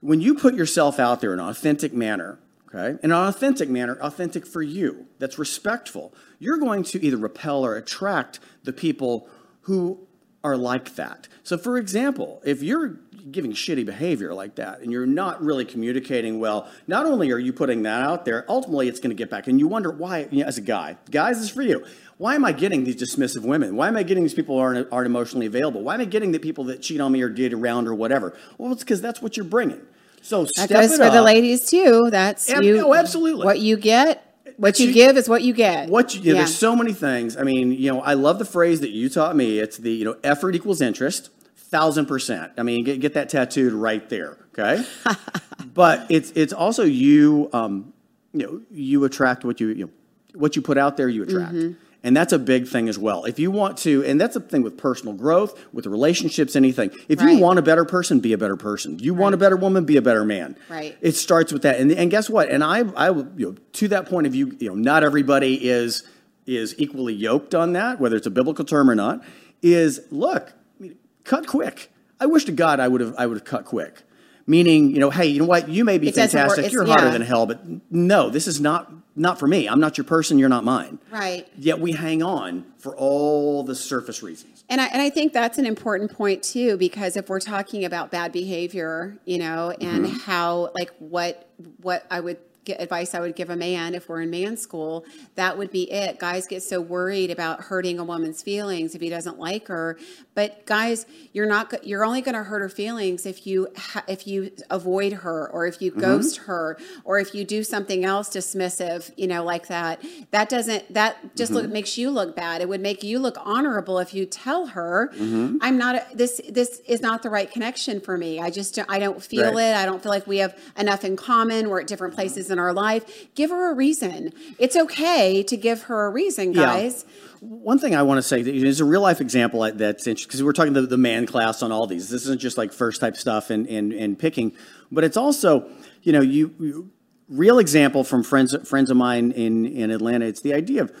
[0.00, 3.98] when you put yourself out there in an authentic manner, okay, in an authentic manner,
[4.00, 9.28] authentic for you, that's respectful, you're going to either repel or attract the people
[9.62, 10.07] who
[10.44, 11.28] are like that.
[11.42, 12.98] So, for example, if you're
[13.30, 17.52] giving shitty behavior like that and you're not really communicating well, not only are you
[17.52, 19.48] putting that out there, ultimately it's going to get back.
[19.48, 21.84] And you wonder why, you know, as a guy, guys, this is for you.
[22.16, 23.76] Why am I getting these dismissive women?
[23.76, 25.82] Why am I getting these people who aren't, aren't emotionally available?
[25.82, 28.36] Why am I getting the people that cheat on me or date around or whatever?
[28.56, 29.80] Well, it's because that's what you're bringing.
[30.22, 31.12] So That goes it for up.
[31.12, 32.08] the ladies too.
[32.10, 32.86] That's Ab- you.
[32.86, 33.44] oh, absolutely.
[33.44, 35.88] What you get, what you, you- give is what you get.
[35.88, 36.38] What you, yeah, Yeah.
[36.40, 37.36] there's so many things.
[37.36, 39.58] I mean, you know, I love the phrase that you taught me.
[39.58, 42.52] It's the you know effort equals interest, thousand percent.
[42.58, 44.36] I mean, get get that tattooed right there.
[44.58, 44.84] Okay,
[45.74, 47.48] but it's it's also you.
[47.52, 47.92] Um,
[48.32, 49.90] you know, you attract what you you know,
[50.34, 51.08] what you put out there.
[51.08, 51.54] You attract.
[51.54, 51.72] Mm-hmm.
[52.04, 53.24] And that's a big thing as well.
[53.24, 56.90] If you want to, and that's a thing with personal growth, with relationships, anything.
[57.08, 57.32] If Right.
[57.34, 59.00] you want a better person, be a better person.
[59.00, 60.56] You want a better woman, be a better man.
[60.68, 60.96] Right.
[61.00, 62.50] It starts with that, and and guess what?
[62.50, 66.04] And I, I, you know, to that point of view, you know, not everybody is
[66.46, 69.22] is equally yoked on that, whether it's a biblical term or not.
[69.60, 71.90] Is look, I mean, cut quick.
[72.20, 74.02] I wish to God I would have I would have cut quick.
[74.48, 75.68] Meaning, you know, hey, you know what?
[75.68, 76.72] You may be It fantastic.
[76.72, 77.10] You're yeah.
[77.10, 79.68] than hell, but no, this is not not for me.
[79.68, 80.38] I'm not your person.
[80.38, 80.98] You're not mine.
[81.10, 81.46] Right.
[81.58, 84.64] Yet we hang on for all the surface reasons.
[84.70, 88.10] And I, and I think that's an important point too, because if we're talking about
[88.10, 90.18] bad behavior, you know, and Mm-hmm.
[90.20, 91.48] how like what
[91.82, 95.04] what I would advice I would give a man if we're in man school,
[95.36, 96.18] that would be it.
[96.18, 99.98] Guys get so worried about hurting a woman's feelings if he doesn't like her,
[100.34, 103.68] but guys, you're not you're only going to hurt her feelings if you
[104.06, 106.00] if you avoid her or if you Mm-hmm.
[106.00, 110.02] ghost her or if you do something else dismissive, you know, like that.
[110.32, 111.62] That doesn't that just Mm-hmm.
[111.62, 112.60] look makes you look bad.
[112.60, 115.56] It would make you look honorable if you tell her, Mm-hmm.
[115.62, 118.38] "I'm not a, this this is not the right connection for me.
[118.40, 119.70] I just don't- I don't feel Right.
[119.70, 119.76] it.
[119.76, 121.70] I don't feel like we have enough in common.
[121.70, 123.28] We're at different places in our life.
[123.34, 124.32] Give her a reason.
[124.58, 126.62] It's okay to give her a reason, Yeah.
[126.66, 127.04] guys.
[127.40, 130.52] One thing I want to say is a real life example that's interesting because we're
[130.52, 132.08] talking the, the man class on all these.
[132.08, 134.52] This isn't just like first type stuff and, and, and picking,
[134.90, 135.68] but it's also,
[136.02, 136.90] you know, you, you
[137.28, 140.24] real example from friends friends of mine in, in Atlanta.
[140.26, 140.92] It's the idea of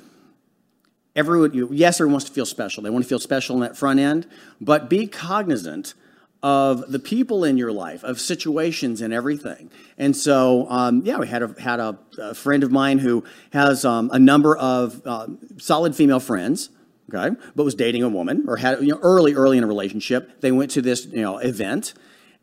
[1.16, 1.54] everyone.
[1.54, 2.82] You, yes, everyone wants to feel special.
[2.82, 4.26] They want to feel special in that front end,
[4.60, 5.94] but be cognizant
[6.42, 9.70] of the people in your life, of situations and everything.
[9.96, 13.84] And so, um, yeah, we had a had a, a friend of mine who has
[13.84, 16.70] um, a number of um, solid female friends.
[17.12, 20.40] Okay, but was dating a woman or had you know early early in a relationship.
[20.40, 21.94] They went to this you know event,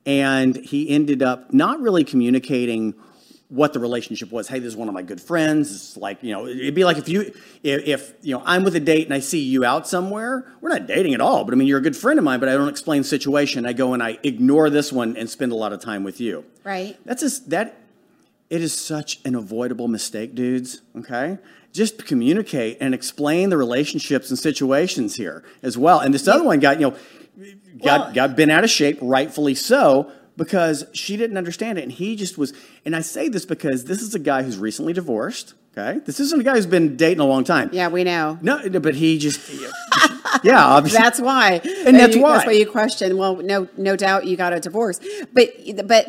[0.05, 2.95] and he ended up not really communicating
[3.55, 4.47] what the relationship was.
[4.47, 5.71] Hey, this is one of my good friends.
[5.73, 7.21] It's like you know, it'd be like if you
[7.63, 10.45] if, if you know I'm with a date and I see you out somewhere.
[10.61, 12.39] We're not dating at all, but I mean you're a good friend of mine.
[12.39, 13.65] But I don't explain the situation.
[13.65, 16.43] I go and I ignore this one and spend a lot of time with you.
[16.63, 16.97] Right.
[17.05, 17.77] That's just that.
[18.49, 20.81] It is such an avoidable mistake, dudes.
[20.95, 21.39] Okay,
[21.73, 25.99] just communicate and explain the relationships and situations here as well.
[25.99, 26.97] And this other one got you know
[27.83, 31.91] got Well- got bent out of shape, rightfully so, because she didn't understand it, and
[31.91, 32.53] he just was.
[32.85, 35.53] And I say this because this is a guy who's recently divorced.
[35.77, 37.69] Okay, this isn't a guy who's been dating a long time.
[37.73, 38.39] Yeah, we know.
[38.41, 39.41] No, but he just.
[40.43, 41.01] Yeah, obviously.
[41.01, 42.33] That's why, And that's you, why.
[42.33, 43.17] That's why you question.
[43.17, 44.99] Well, no, no doubt you got a divorce,
[45.33, 45.49] but
[45.85, 46.07] but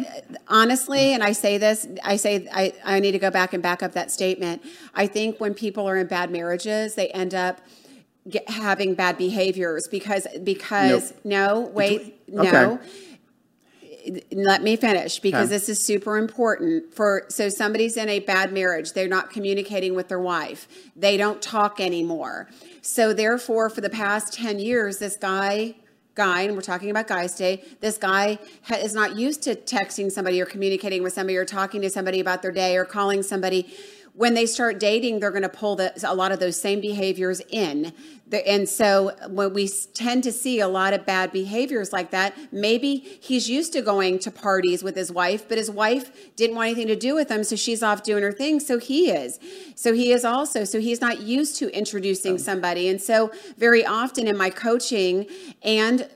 [0.48, 3.82] honestly, and I say this, I say I, I need to go back and back
[3.82, 4.62] up that statement.
[4.94, 7.60] I think when people are in bad marriages, they end up
[8.28, 12.50] get, having bad behaviors because because no, wait, Okay.
[12.50, 12.80] no.
[14.32, 15.56] Let me finish because Okay.
[15.56, 20.08] this is super important for so somebody's in a bad marriage, they're not communicating with
[20.08, 20.68] their wife.
[20.94, 22.48] They don't talk anymore.
[22.82, 25.74] So therefore for the past 10 years this guy
[26.14, 30.10] guy and we're talking about guys today, this guy ha- is not used to texting
[30.10, 33.66] somebody or communicating with somebody or talking to somebody about their day or calling somebody
[34.16, 37.40] when they start dating, they're going to pull the, a lot of those same behaviors
[37.50, 37.92] in.
[38.28, 42.34] The, and so when we tend to see a lot of bad behaviors like that,
[42.50, 46.68] maybe he's used to going to parties with his wife, but his wife didn't want
[46.68, 48.58] anything to do with him, so she's off doing her thing.
[48.58, 49.38] So he is.
[49.74, 50.64] So he is also.
[50.64, 52.88] So he's not used to introducing somebody.
[52.88, 55.26] And so very often in my coaching
[55.62, 56.08] and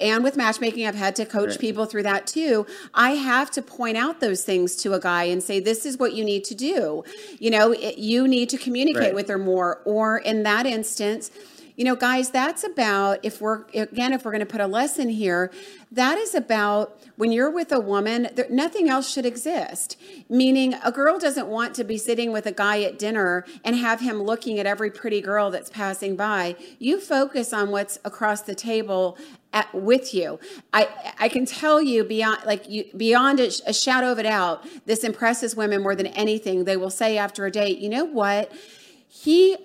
[0.00, 1.58] and with matchmaking, I've had to coach Right.
[1.58, 2.66] people through that too.
[2.94, 6.14] I have to point out those things to a guy and say, "This is what
[6.14, 7.04] you need to do."
[7.38, 9.14] You know, it, you need to communicate Right.
[9.14, 9.80] with her more.
[9.84, 11.30] Or in that instance,
[11.76, 15.10] you know, guys, that's about if we're again, if we're going to put a lesson
[15.10, 15.50] here,
[15.92, 19.96] that is about when you're with a woman, there, nothing else should exist.
[20.28, 24.00] Meaning, a girl doesn't want to be sitting with a guy at dinner and have
[24.00, 26.56] him looking at every pretty girl that's passing by.
[26.78, 29.16] You focus on what's across the table
[29.56, 30.38] at, with you.
[30.72, 30.88] I
[31.18, 35.02] I can tell you beyond like you beyond a, a shadow of a doubt, this
[35.02, 36.64] impresses women more than anything.
[36.64, 38.52] They will say after a date, you know what,
[39.08, 39.56] he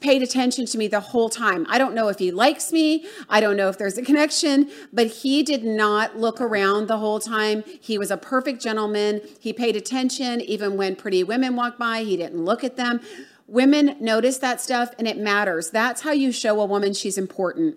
[0.00, 1.66] paid attention to me the whole time.
[1.68, 3.04] I don't know if he likes me.
[3.28, 7.20] I don't know if there's a connection, but he did not look around the whole
[7.20, 7.62] time.
[7.80, 9.20] He was a perfect gentleman.
[9.38, 13.00] He paid attention even when pretty women walked by, he didn't look at them.
[13.46, 15.70] Women notice that stuff and it matters.
[15.70, 17.76] That's how you show a woman she's important.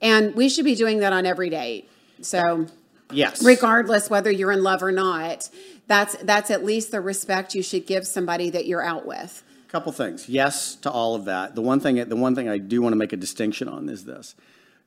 [0.00, 1.88] And we should be doing that on every date.
[2.20, 2.66] So,
[3.10, 3.42] Yes.
[3.42, 5.48] regardless whether you're in love or not,
[5.86, 9.42] that's that's at least the respect you should give somebody that you're out with.
[9.68, 10.28] couple things.
[10.28, 11.54] Yes to all of that.
[11.54, 14.04] The one thing, the one thing I do want to make a distinction on is
[14.04, 14.34] this.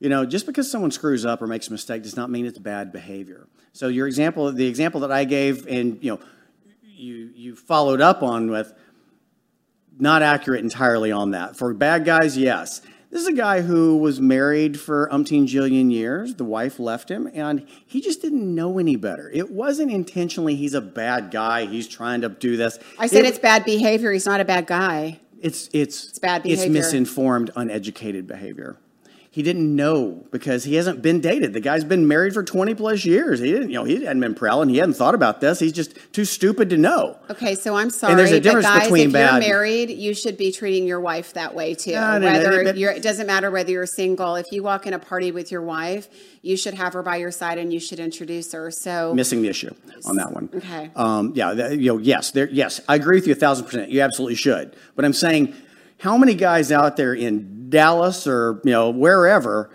[0.00, 2.58] You know, just because someone screws up or makes a mistake does not mean it's
[2.58, 3.46] bad behavior.
[3.72, 6.20] So your example, the example that I gave, and you know,
[6.84, 8.72] you you followed up on with
[9.98, 11.56] not accurate entirely on that.
[11.56, 12.80] For bad guys, yes.
[13.12, 16.34] This is a guy who was married for umpteen jillion years.
[16.36, 19.30] The wife left him, and he just didn't know any better.
[19.30, 21.66] It wasn't intentionally he's a bad guy.
[21.66, 22.78] He's trying to do this.
[22.98, 24.12] I said It- it's bad behavior.
[24.12, 25.20] He's not a bad guy.
[25.42, 26.64] it's it's it's bad behavior.
[26.64, 28.76] It's misinformed, uneducated behavior.
[29.34, 31.54] He didn't know because he hasn't been dated.
[31.54, 33.40] The guy's been married for twenty plus years.
[33.40, 34.68] He didn't, you know, he hadn't been prowling.
[34.68, 35.58] He hadn't thought about this.
[35.58, 37.16] He's just too stupid to know.
[37.30, 39.88] Okay, so I'm sorry, And there's a but difference guys, between if bad- you're married,
[39.88, 41.92] you should be treating your wife that way too.
[41.92, 44.34] No, no, no, whether you're, it doesn't matter whether you're single.
[44.34, 46.08] If you walk in a party with your wife,
[46.42, 48.70] you should have her by your side and you should introduce her.
[48.70, 50.50] So Missing the issue on that one.
[50.54, 50.90] Okay.
[50.94, 51.54] Um, yeah.
[51.54, 51.96] that- you know.
[51.96, 52.32] Yes.
[52.32, 52.50] There.
[52.50, 52.82] Yes.
[52.86, 53.88] I agree with you a thousand percent.
[53.90, 54.76] You absolutely should.
[54.94, 55.54] But I'm saying,
[56.00, 59.70] how many guys out there in Dallas or you know wherever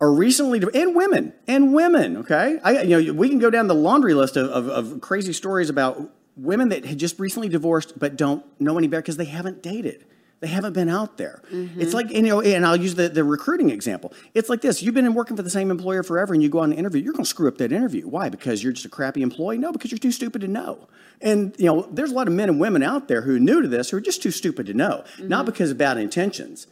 [0.00, 2.16] are recently and women and women.
[2.16, 2.58] Okay.
[2.64, 5.70] I you know we can go down the laundry list of, of, of crazy stories
[5.70, 9.62] about women that had just recently divorced but don't know any better because they haven't
[9.62, 10.04] dated.
[10.40, 11.40] They haven't been out there.
[11.50, 11.80] Mm-hmm.
[11.80, 14.12] It's like, and, you know, and I'll use the, the recruiting example.
[14.34, 14.82] It's like this.
[14.82, 17.14] You've been working for the same employer forever and you go on an interview, you're
[17.14, 18.06] going to screw up that interview.
[18.06, 18.28] Why?
[18.28, 19.56] Because you're just a crappy employee?
[19.56, 20.86] No, because you're too stupid to know.
[21.22, 23.62] And, you know, there's a lot of men and women out there who are new
[23.62, 25.04] to this who are just too stupid to know.
[25.16, 25.28] Mm-hmm.
[25.28, 26.66] Not because of bad intentions.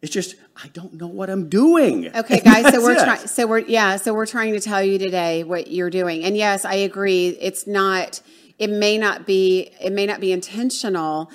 [0.00, 2.14] It's just, I don't know what I'm doing.
[2.14, 2.72] Okay, guys.
[2.72, 3.26] So we're trying.
[3.26, 3.96] So we're yeah.
[3.96, 6.24] So we're trying to tell you today what you're doing.
[6.24, 7.28] And yes, I agree.
[7.40, 8.20] It's not.
[8.58, 9.70] It may not be.
[9.80, 11.30] It may not be intentional,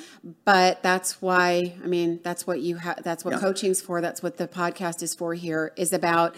[0.45, 1.73] but that's why.
[1.83, 3.03] I mean, that's what you have.
[3.03, 3.39] That's what Yeah.
[3.41, 3.99] coaching's for.
[4.01, 5.33] That's what the podcast is for.
[5.33, 6.35] Here is about.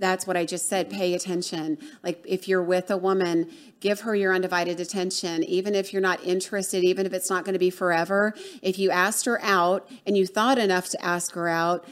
[0.00, 0.90] That's what I just said.
[0.90, 1.78] Pay attention.
[2.02, 6.24] Like if you're with a woman, give her your undivided attention, even if you're not
[6.24, 8.34] interested, even if it's not going to be forever.
[8.62, 11.86] If you asked her out and you thought enough to ask her out,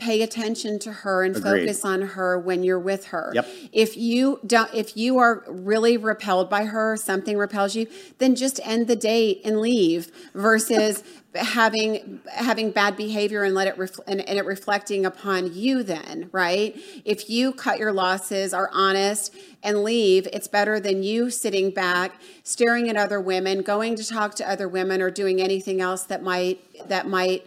[0.00, 1.60] pay attention to her and Agreed.
[1.60, 3.30] focus on her when you're with her.
[3.34, 3.46] Yep.
[3.72, 7.86] If you don't if you are really repelled by her, something repels you,
[8.18, 13.78] then just end the date and leave versus having having bad behavior and let it
[13.78, 16.76] ref- and, and it reflecting upon you then, right?
[17.04, 22.20] If you cut your losses, are honest and leave, it's better than you sitting back
[22.42, 26.22] staring at other women, going to talk to other women or doing anything else that
[26.22, 27.46] might that might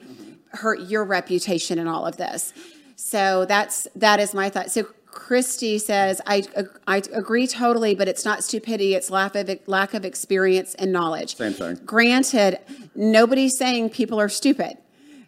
[0.53, 2.53] hurt your reputation in all of this.
[2.95, 4.71] So that's that is my thought.
[4.71, 6.43] So Christy says, I,
[6.87, 8.95] I agree totally, but it's not stupidity.
[8.95, 11.35] It's lack of, lack of experience and knowledge.
[11.35, 11.79] Same thing.
[11.85, 12.59] Granted,
[12.95, 14.77] nobody's saying people are stupid.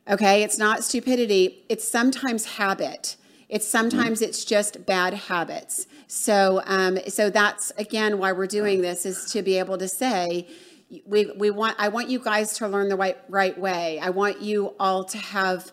[0.10, 0.44] Okay.
[0.44, 1.64] It's not stupidity.
[1.70, 3.16] It's sometimes habit.
[3.48, 5.86] It's sometimes it's just bad habits.
[6.08, 10.48] So, um, so that's again why we're doing this is to be able to say,
[11.06, 14.00] we, we want I want you guys to learn the right right way.
[14.00, 15.72] I want you all to have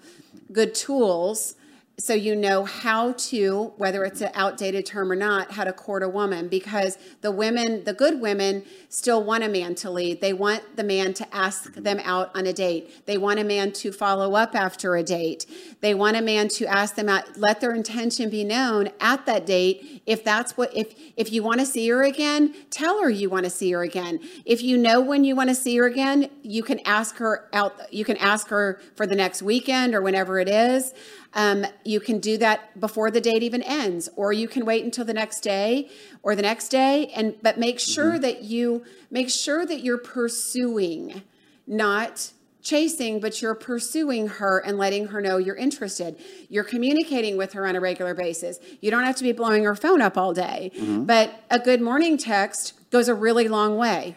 [0.52, 1.54] good tools
[1.98, 6.02] so you know how to whether it's an outdated term or not how to court
[6.02, 6.48] a woman.
[6.48, 10.20] Because the women the good women still want a man to lead.
[10.20, 13.06] They want the man to ask them out on a date.
[13.06, 15.46] They want a man to follow up after a date
[15.82, 19.44] they want a man to ask them out let their intention be known at that
[19.44, 20.02] date.
[20.06, 23.44] If that's what if if you want to see her again tell her you want
[23.44, 24.20] to see her again.
[24.46, 27.92] If you know when you want to see her again you can ask her out
[27.92, 30.94] you can ask her for the next weekend or whenever it is.
[31.34, 35.04] Um, you can do that before the date even ends, or you can wait until
[35.04, 35.88] the next day
[36.22, 37.06] or the next day.
[37.16, 41.22] And but make sure that you make sure that you're pursuing,
[41.66, 42.32] not
[42.62, 46.16] chasing, but you're pursuing her and letting her know you're interested.
[46.48, 48.58] You're communicating with her on a regular basis.
[48.80, 52.16] You don't have to be blowing her phone up all day, but a good morning
[52.16, 54.16] text goes a really long way.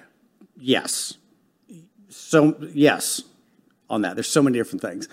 [0.57, 1.15] Yes.
[2.09, 3.23] So yes,
[3.89, 4.15] on that.
[4.15, 5.07] There's so many different things.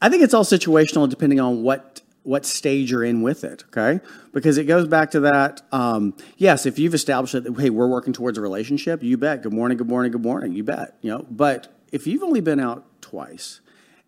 [0.00, 3.64] I think it's all situational depending on what what stage you're in with it.
[3.68, 4.00] Okay,
[4.32, 5.62] because it goes back to that.
[5.72, 9.42] Um, yes, if you've established that hey, we're working towards a relationship, you bet.
[9.42, 10.52] Good morning, good morning, good morning.
[10.52, 10.96] You bet.
[11.02, 13.60] You know, but if you've only been out twice,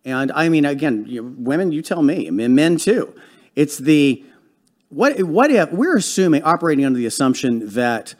[0.05, 3.15] and I mean, again, you women, you tell me, men too.
[3.55, 4.25] It's the
[4.89, 8.15] what what if we're assuming operating under the assumption that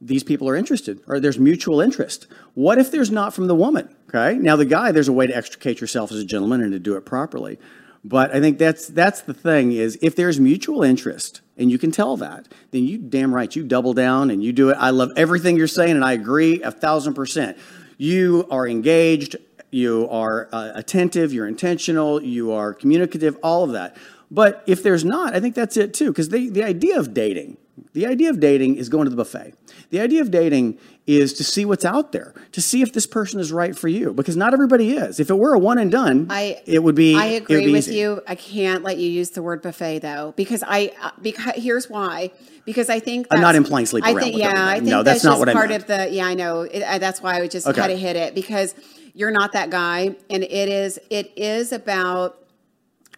[0.00, 2.26] these people are interested or there's mutual interest.
[2.54, 3.94] What if there's not from the woman?
[4.08, 4.38] Okay.
[4.38, 6.96] Now the guy, there's a way to extricate yourself as a gentleman and to do
[6.96, 7.58] it properly.
[8.02, 11.90] But I think that's that's the thing is if there's mutual interest and you can
[11.90, 14.76] tell that, then you damn right you double down and you do it.
[14.80, 17.58] I love everything you're saying and I agree a thousand percent.
[18.00, 19.36] You are engaged,
[19.70, 23.94] you are uh, attentive, you're intentional, you are communicative, all of that.
[24.30, 26.10] But if there's not, I think that's it too.
[26.10, 27.58] Because the, the idea of dating,
[27.92, 29.52] the idea of dating is going to the buffet.
[29.90, 30.78] The idea of dating
[31.18, 34.12] is to see what's out there, to see if this person is right for you.
[34.12, 35.18] Because not everybody is.
[35.20, 37.16] If it were a one and done, I it would be.
[37.16, 37.96] I agree be with easy.
[37.98, 38.22] you.
[38.28, 40.92] I can't let you use the word buffet though, because I
[41.22, 42.30] because here's why.
[42.66, 44.52] Because I think I'm not implying sleep I think yeah.
[44.68, 45.82] I think No, that's, that's not just what I part meant.
[45.82, 46.26] of the yeah.
[46.26, 46.60] I know.
[46.62, 47.80] It, I, that's why I would just Okay.
[47.80, 48.74] kind of hit it because
[49.14, 52.36] you're not that guy, and it is it is about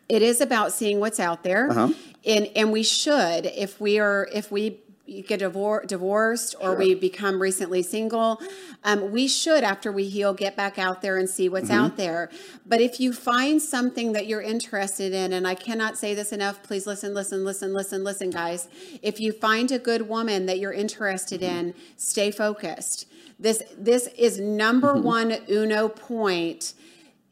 [0.09, 1.93] it is about seeing what's out there, Uh-huh.
[2.25, 4.81] and and we should if we are if we
[5.21, 8.41] get divor- divorced or we become recently single,
[8.85, 11.85] um, we should after we heal get back out there and see what's Mm-hmm.
[11.85, 12.31] out there.
[12.65, 16.63] But if you find something that you're interested in, and I cannot say this enough,
[16.63, 18.69] please listen, listen, listen, listen, listen, guys.
[19.03, 21.57] If you find a good woman that you're interested Mm-hmm.
[21.59, 23.07] in, stay focused.
[23.39, 25.03] This this is number Mm-hmm.
[25.03, 26.73] one uno point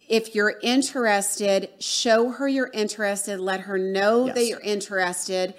[0.08, 5.54] if you're interested, show her you're interested, let her know that you're interested,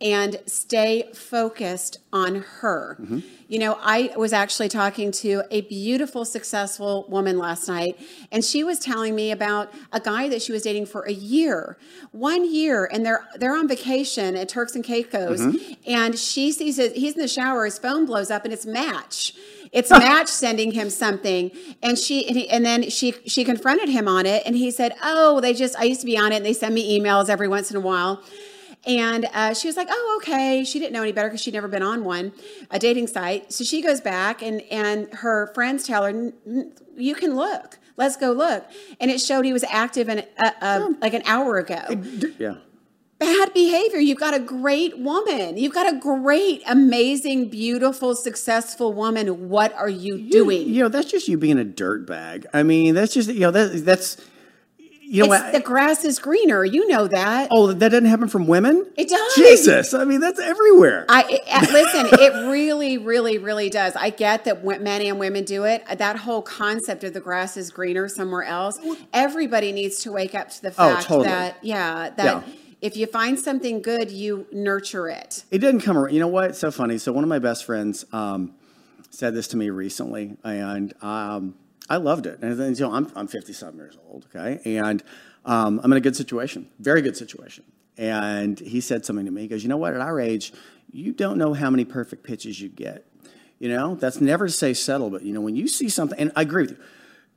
[0.00, 2.96] and stay focused on her.
[3.00, 3.20] Mm-hmm.
[3.48, 7.96] You know, I was actually talking to a beautiful, successful woman last night,
[8.32, 11.78] and she was telling me about a guy that she was dating for a year,
[12.10, 15.72] one year, and they're they're on vacation at Turks and Caicos, Mm-hmm.
[15.86, 16.96] and she sees it.
[16.96, 19.32] He's in the shower, his phone blows up, and it's Match.
[19.72, 24.08] It's Match sending him something, and she and, he, and then she she confronted him
[24.08, 26.44] on it, and he said, "Oh, they just I used to be on it, and
[26.44, 28.22] they send me emails every once in a while."
[28.86, 31.68] And uh, she was like, "Oh, okay." She didn't know any better because she'd never
[31.68, 32.32] been on one,
[32.70, 33.52] a dating site.
[33.52, 37.78] So she goes back, and and her friends tell her, "N- n- "You can look.
[37.96, 38.64] Let's go look."
[39.00, 41.82] And it showed he was active in uh, uh, like an hour ago
[42.38, 42.56] Yeah.
[43.18, 43.98] bad behavior.
[43.98, 45.56] You've got a great woman.
[45.56, 49.48] You've got a great, amazing, beautiful, successful woman.
[49.48, 50.68] What are you doing?
[50.68, 52.44] You know, that's just you being a dirtbag.
[52.52, 54.16] I mean, that's just you know that that's
[55.08, 56.64] you know the grass is greener.
[56.64, 57.48] You know that.
[57.52, 58.86] Oh, that doesn't happen from women?
[58.96, 59.34] It does.
[59.34, 59.94] Jesus.
[59.94, 61.06] I mean, that's everywhere.
[61.08, 62.06] I it- uh, listen.
[62.20, 63.94] It really, really, really does.
[63.96, 65.84] I get that men and women do it.
[65.98, 68.78] That whole concept of the grass is greener somewhere else.
[69.12, 71.28] Everybody needs to wake up to the Oh, fact totally.
[71.28, 72.42] that yeah, that Yeah.
[72.80, 75.44] if you find something good, you nurture it.
[75.50, 76.12] It didn't come around.
[76.14, 76.50] You know what?
[76.50, 76.98] It's so funny.
[76.98, 78.54] So one of my best friends um,
[79.10, 81.54] said this to me recently, and um,
[81.88, 82.40] I loved it.
[82.42, 85.02] And then, you know, I'm I'm 57 years old, okay, and
[85.44, 87.64] um, I'm in a good situation, very good situation.
[87.98, 89.42] And he said something to me.
[89.42, 89.94] He goes, "You know what?
[89.94, 90.52] At our age,
[90.92, 93.06] you don't know how many perfect pitches you get.
[93.58, 96.32] You know, that's never to say settle, but you know, when you see something, and
[96.36, 96.78] I agree with you."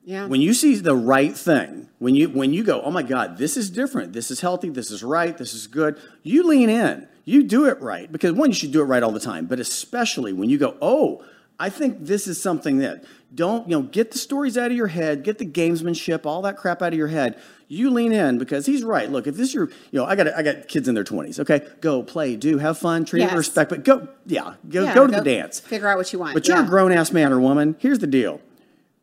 [0.09, 0.25] Yeah.
[0.25, 3.55] When you see the right thing, when you when you go, oh my God, this
[3.55, 7.43] is different, this is healthy, this is right, this is good, you lean in, you
[7.43, 10.33] do it right because one, you should do it right all the time, but especially
[10.33, 11.23] when you go, oh,
[11.60, 13.03] I think this is something that
[13.36, 16.57] don't you know get the stories out of your head, get the gamesmanship, all that
[16.57, 17.39] crap out of your head.
[17.68, 19.12] You lean in because he's right.
[19.12, 21.39] Look, if this is your, you know, I got I got kids in their twenties.
[21.39, 23.32] Okay, go play, do have fun, treat it Yes.
[23.34, 25.60] with respect, but go, yeah, go Yeah, go to the dance.
[25.60, 26.34] Figure out what you want.
[26.34, 27.76] But you're a grown ass man or woman.
[27.80, 28.41] Here's the deal.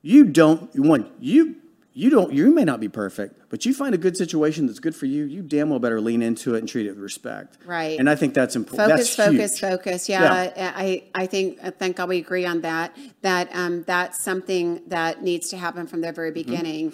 [0.03, 1.57] You don't one, you
[1.99, 4.95] you don't you may not be perfect, but you find a good situation that's good
[4.95, 7.57] for you, you damn well better lean into it and treat it with respect.
[7.65, 7.99] Right.
[7.99, 8.91] And I think that's important.
[8.91, 9.71] Focus, that's focus, huge.
[9.71, 10.09] focus.
[10.11, 12.95] Yeah, I, I think, I think we agree on that.
[13.23, 16.51] That um, that's something that needs to happen from the very Mm-hmm.
[16.51, 16.93] beginning.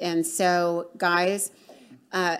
[0.00, 1.50] And so, guys,
[2.12, 2.36] uh,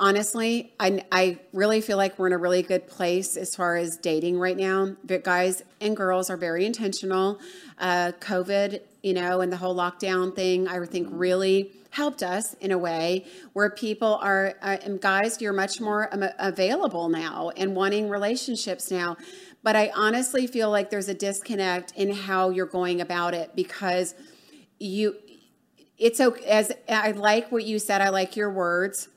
[0.00, 3.96] honestly, I, I really feel like we're in a really good place as far as
[3.96, 4.96] dating right now.
[5.04, 7.38] But guys and girls are very intentional.
[7.78, 12.70] Uh, COVID, you know, and the whole lockdown thing, I think really helped us in
[12.70, 18.08] a way where people are, uh, and guys, you're much more available now and wanting
[18.08, 19.16] relationships now.
[19.62, 24.14] But I honestly feel like there's a disconnect in how you're going about it because
[24.78, 25.16] you
[25.98, 26.44] it's okay.
[26.46, 29.08] As I like what you said, I like your words.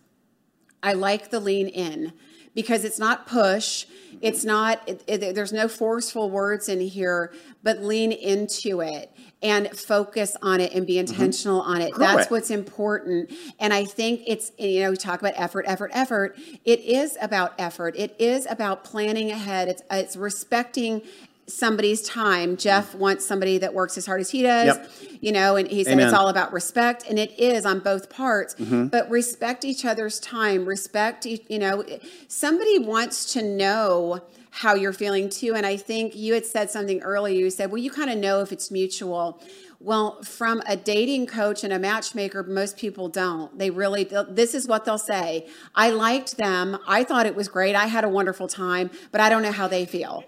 [0.83, 2.13] I like the lean in
[2.53, 3.85] because it's not push.
[4.21, 9.11] It's not, it, it, there's no forceful words in here, but lean into it
[9.41, 11.71] and focus on it and be intentional mm-hmm.
[11.71, 11.93] on it.
[11.93, 12.17] Correct.
[12.17, 13.31] That's what's important.
[13.59, 16.37] And I think it's, you know, we talk about effort, effort, effort.
[16.63, 17.95] It is about effort.
[17.97, 19.67] It is about planning ahead.
[19.67, 21.01] It's, it's respecting
[21.47, 22.57] somebody's time.
[22.57, 24.91] Jeff wants somebody that works as hard as he does, yep.
[25.21, 26.07] you know, and he said Amen.
[26.07, 28.55] it's all about respect, and it is on both parts.
[28.55, 28.87] Mm-hmm.
[28.87, 30.65] But respect each other's time.
[30.65, 31.83] Respect, you know,
[32.27, 34.21] somebody wants to know
[34.51, 35.55] how you're feeling too.
[35.55, 37.35] And I think you had said something earlier.
[37.35, 39.41] You said, well, you kind of know if it's mutual.
[39.79, 43.57] Well, from a dating coach and a matchmaker, most people don't.
[43.57, 46.77] They really, this is what they'll say I liked them.
[46.87, 47.75] I thought it was great.
[47.75, 50.23] I had a wonderful time, but I don't know how they feel.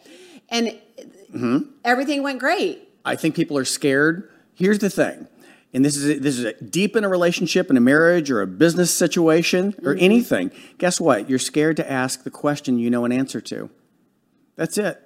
[0.49, 0.79] And
[1.33, 1.57] mm-hmm.
[1.83, 2.89] everything went great.
[3.03, 4.29] I think people are scared.
[4.53, 5.27] Here's the thing.
[5.73, 8.47] And this is this is a deep in a relationship, in a marriage, or a
[8.47, 10.03] business situation, or mm-hmm.
[10.03, 10.51] anything.
[10.77, 11.29] Guess what?
[11.29, 13.69] You're scared to ask the question you know an answer to.
[14.55, 15.01] That's it.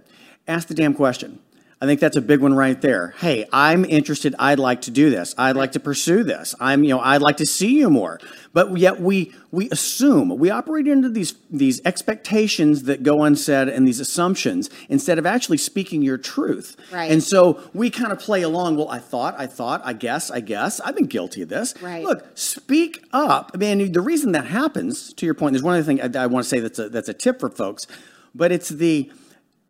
[0.48, 1.40] Ask the damn question.
[1.82, 3.14] I think that's a big one right there.
[3.20, 4.36] Hey, I'm interested.
[4.38, 5.34] I'd like to do this.
[5.38, 6.54] I'd like to pursue this.
[6.60, 8.20] I'm, you know, I'd like to see you more.
[8.52, 13.88] But yet we we assume we operate into these these expectations that go unsaid and
[13.88, 16.76] these assumptions instead of actually speaking your truth.
[16.92, 17.10] Right.
[17.10, 18.76] And so we kind of play along.
[18.76, 20.82] Well, I thought, I thought, I guess, I guess.
[20.82, 21.76] I've been guilty of this.
[21.82, 22.04] Right.
[22.04, 23.52] Look, speak up.
[23.54, 26.28] I mean, the reason that happens, to your point, there's one other thing I, I
[26.28, 27.88] want to say that's a that's a tip for folks,
[28.36, 29.10] but it's the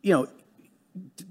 [0.01, 0.27] you know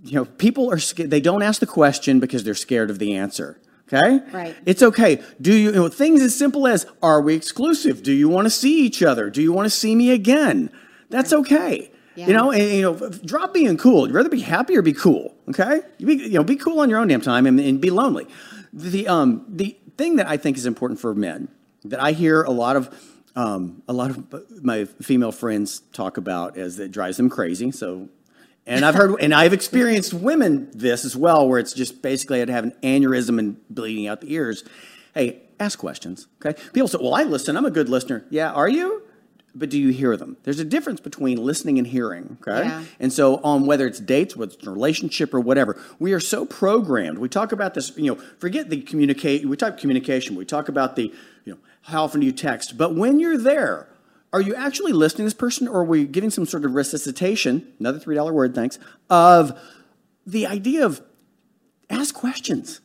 [0.03, 1.11] you know, people are scared.
[1.11, 3.61] They don't ask the question because they're scared of the answer.
[3.87, 4.21] Okay?
[4.33, 4.57] Right.
[4.67, 5.23] It's okay.
[5.41, 8.03] Do you, you know, things as simple as are we exclusive?
[8.03, 9.31] Do you want to see each other?
[9.31, 10.71] Do you want to see me again?
[11.09, 11.91] That's okay.
[12.15, 12.27] Yeah.
[12.27, 14.07] You know, and, you know, drop being cool.
[14.07, 15.35] You'd rather be happy or be cool.
[15.49, 15.81] Okay?
[15.97, 18.27] You, be, you know, be cool on your own damn time and, and be lonely.
[18.73, 21.49] The um the thing that I think is important for men
[21.85, 26.57] that I hear a lot of um, a lot of my female friends talk about
[26.57, 27.71] as that drives them crazy.
[27.71, 28.09] So
[28.69, 32.49] and I've heard, and I've experienced women this as well, where it's just basically I'd
[32.49, 34.65] have an aneurysm and bleeding out the ears.
[35.15, 36.27] Hey, ask questions.
[36.45, 36.61] Okay.
[36.73, 37.57] People say, "Well, I listen.
[37.57, 39.03] I'm a good listener." Yeah, are you?
[39.55, 40.37] But do you hear them?
[40.45, 42.37] There's a difference between listening and hearing.
[42.43, 42.69] Okay.
[42.69, 42.85] Yeah.
[43.01, 46.45] And so, on whether it's dates, whether it's a relationship, or whatever, we are so
[46.45, 47.19] programmed.
[47.19, 47.97] We talk about this.
[47.97, 49.47] You know, forget the communicate.
[49.47, 50.37] We talk communication.
[50.37, 51.13] We talk about the,
[51.45, 52.77] you know, how often do you text?
[52.77, 53.89] But when you're there,
[54.33, 57.73] are you actually listening to this person or are we giving some sort of resuscitation,
[57.81, 59.59] another $3 word, thanks, of
[60.27, 61.01] the idea of
[61.89, 62.81] ask questions?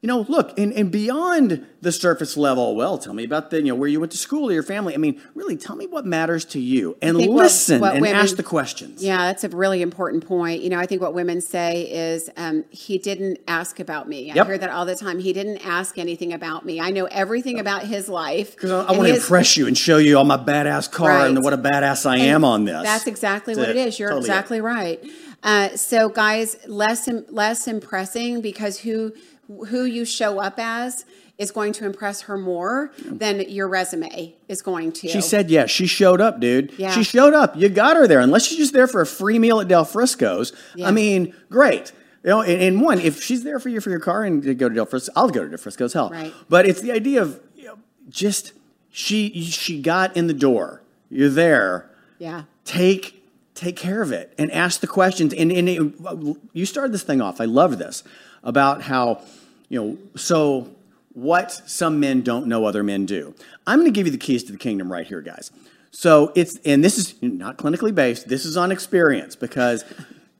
[0.00, 3.64] You know, look, and, and beyond the surface level, well, tell me about the, you
[3.64, 4.94] know, where you went to school or your family.
[4.94, 8.16] I mean, really, tell me what matters to you and listen what, what and women,
[8.16, 9.02] ask the questions.
[9.02, 10.62] Yeah, that's a really important point.
[10.62, 14.30] You know, I think what women say is, um, he didn't ask about me.
[14.30, 14.46] I yep.
[14.46, 15.18] hear that all the time.
[15.18, 16.80] He didn't ask anything about me.
[16.80, 18.54] I know everything about his life.
[18.54, 21.26] Because I, I want to impress you and show you all my badass car right.
[21.26, 22.84] and what a badass I and am on this.
[22.84, 23.98] That's exactly that's what it, it is.
[23.98, 24.62] You're totally exactly it.
[24.62, 25.04] right.
[25.42, 29.12] Uh, so, guys, less less impressing because who
[29.48, 31.04] who you show up as
[31.38, 35.08] is going to impress her more than your resume is going to.
[35.08, 35.70] She said yes.
[35.70, 36.72] She showed up, dude.
[36.76, 36.90] Yeah.
[36.90, 37.56] She showed up.
[37.56, 38.20] You got her there.
[38.20, 40.52] Unless she's just there for a free meal at Del Frisco's.
[40.74, 40.88] Yeah.
[40.88, 41.92] I mean, great.
[42.24, 44.54] You know, and, and, one, if she's there for you for your car and to
[44.54, 45.92] go to Del Frisco, I'll go to Del Frisco's.
[45.92, 46.34] Hell, right.
[46.48, 47.78] But it's the idea of you know,
[48.08, 48.52] just
[48.90, 50.82] she she got in the door.
[51.08, 51.88] You're there.
[52.18, 52.42] Yeah.
[52.64, 53.22] Take
[53.54, 55.32] take care of it and ask the questions.
[55.32, 57.40] And, and it, you started this thing off.
[57.40, 58.04] I love this
[58.42, 59.22] about how
[59.68, 60.70] you know, so
[61.12, 63.34] what some men don't know other men do.
[63.66, 65.50] I'm going to give you the keys to the kingdom right here, guys.
[65.90, 69.84] So it's, and this is not clinically based, this is on experience because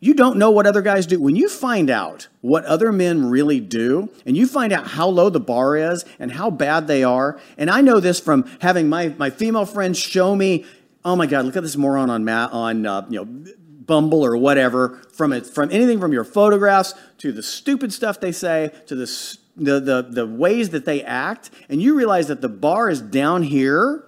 [0.01, 1.21] you don't know what other guys do.
[1.21, 5.29] When you find out what other men really do, and you find out how low
[5.29, 9.09] the bar is and how bad they are, and I know this from having my,
[9.19, 10.65] my female friends show me,
[11.05, 13.53] oh my God, look at this moron on, Matt, on uh, you know,
[13.89, 18.31] Bumble or whatever, from it, from anything from your photographs to the stupid stuff they
[18.31, 22.49] say to the, the, the, the ways that they act, and you realize that the
[22.49, 24.05] bar is down here.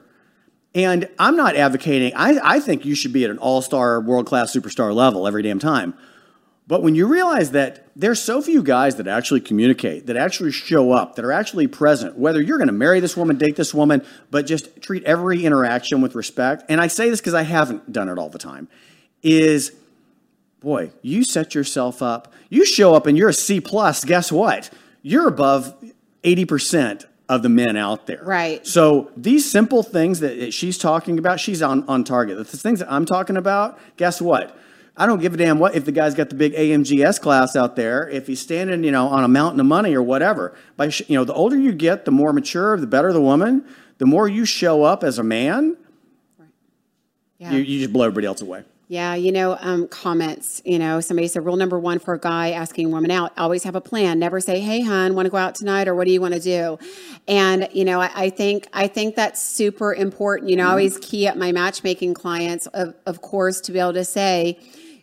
[0.72, 4.26] And I'm not advocating, I, I think you should be at an all star, world
[4.26, 5.94] class superstar level every damn time.
[6.68, 10.92] But when you realize that there's so few guys that actually communicate, that actually show
[10.92, 14.06] up, that are actually present, whether you're going to marry this woman, date this woman,
[14.30, 18.08] but just treat every interaction with respect, and I say this because I haven't done
[18.08, 18.68] it all the time,
[19.22, 19.72] is
[20.60, 22.32] boy, you set yourself up.
[22.48, 24.04] You show up and you're a C plus.
[24.04, 24.70] Guess what?
[25.02, 25.74] You're above
[26.22, 28.20] 80% of the men out there.
[28.22, 28.66] Right.
[28.66, 32.36] So these simple things that she's talking about, she's on, on target.
[32.36, 34.56] The things that I'm talking about, guess what?
[34.96, 37.76] I don't give a damn what if the guy's got the big AMGS class out
[37.76, 40.54] there, if he's standing, you know, on a mountain of money or whatever.
[40.76, 43.64] By you know, the older you get, the more mature, the better the woman.
[43.98, 45.76] The more you show up as a man,
[47.38, 47.52] Yeah.
[47.52, 48.64] you, you just blow everybody else away.
[48.90, 50.60] Yeah, you know, um, comments.
[50.64, 53.62] You know, somebody said rule number one for a guy asking a woman out: always
[53.62, 54.18] have a plan.
[54.18, 56.40] Never say, "Hey, hon, want to go out tonight?" or "What do you want to
[56.40, 56.76] do?"
[57.28, 60.50] And you know, I, I think I think that's super important.
[60.50, 63.92] You know, I always key up my matchmaking clients, of of course, to be able
[63.92, 64.58] to say.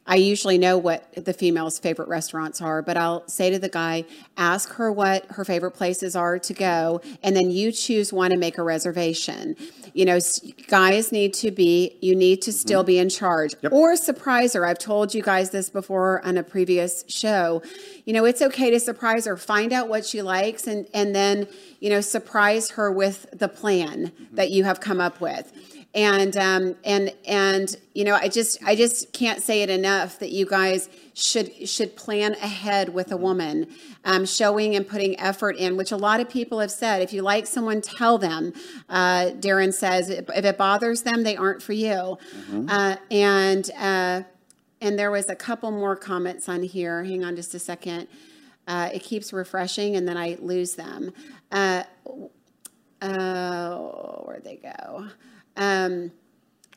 [0.07, 4.05] I usually know what the female's favorite restaurants are, but I'll say to the guy,
[4.37, 8.39] ask her what her favorite places are to go, and then you choose one and
[8.39, 9.55] make a reservation.
[9.93, 10.19] You know,
[10.67, 12.87] guys need to be, you need to still mm-hmm.
[12.87, 14.65] be in charge or surprise her.
[14.65, 17.61] I've told you guys this before on a previous show.
[18.05, 21.47] You know, it's okay to surprise her, find out what she likes, and, and then,
[21.79, 24.35] you know, surprise her with the plan mm-hmm.
[24.35, 25.51] that you have come up with
[25.97, 30.31] and um, and and you know i just i just can't say it enough that
[30.31, 33.67] you guys should should plan ahead with a woman
[34.05, 37.01] um, showing and putting effort in which a lot of people have said.
[37.01, 38.53] If you like someone tell them.
[38.87, 42.19] Uh, darren says if if it bothers them they aren't for you.
[42.69, 44.21] Uh, and uh,
[44.79, 47.03] and there was a couple more comments on here.
[47.03, 48.07] Hang on just a second.
[48.67, 51.11] Uh, it keeps refreshing and then i lose them.
[51.51, 51.83] Uh,
[53.01, 55.07] oh, where'd they go?
[55.57, 56.11] Um,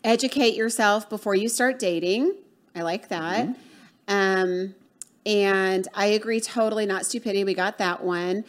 [0.02, 2.34] educate yourself before you start dating.
[2.74, 3.46] I like that.
[4.08, 4.74] Um,
[5.26, 7.44] and I agree totally, not stupidity.
[7.44, 8.44] We got that one.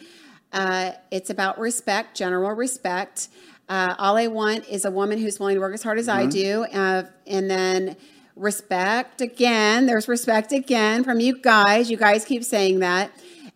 [0.52, 3.28] Uh, it's about respect, general respect.
[3.68, 6.26] Uh, all I want is a woman who's willing to work as hard as I
[6.26, 6.64] do.
[6.64, 7.96] Uh, and then
[8.36, 9.86] respect again.
[9.86, 11.90] There's respect again from you guys.
[11.90, 13.12] You guys keep saying that.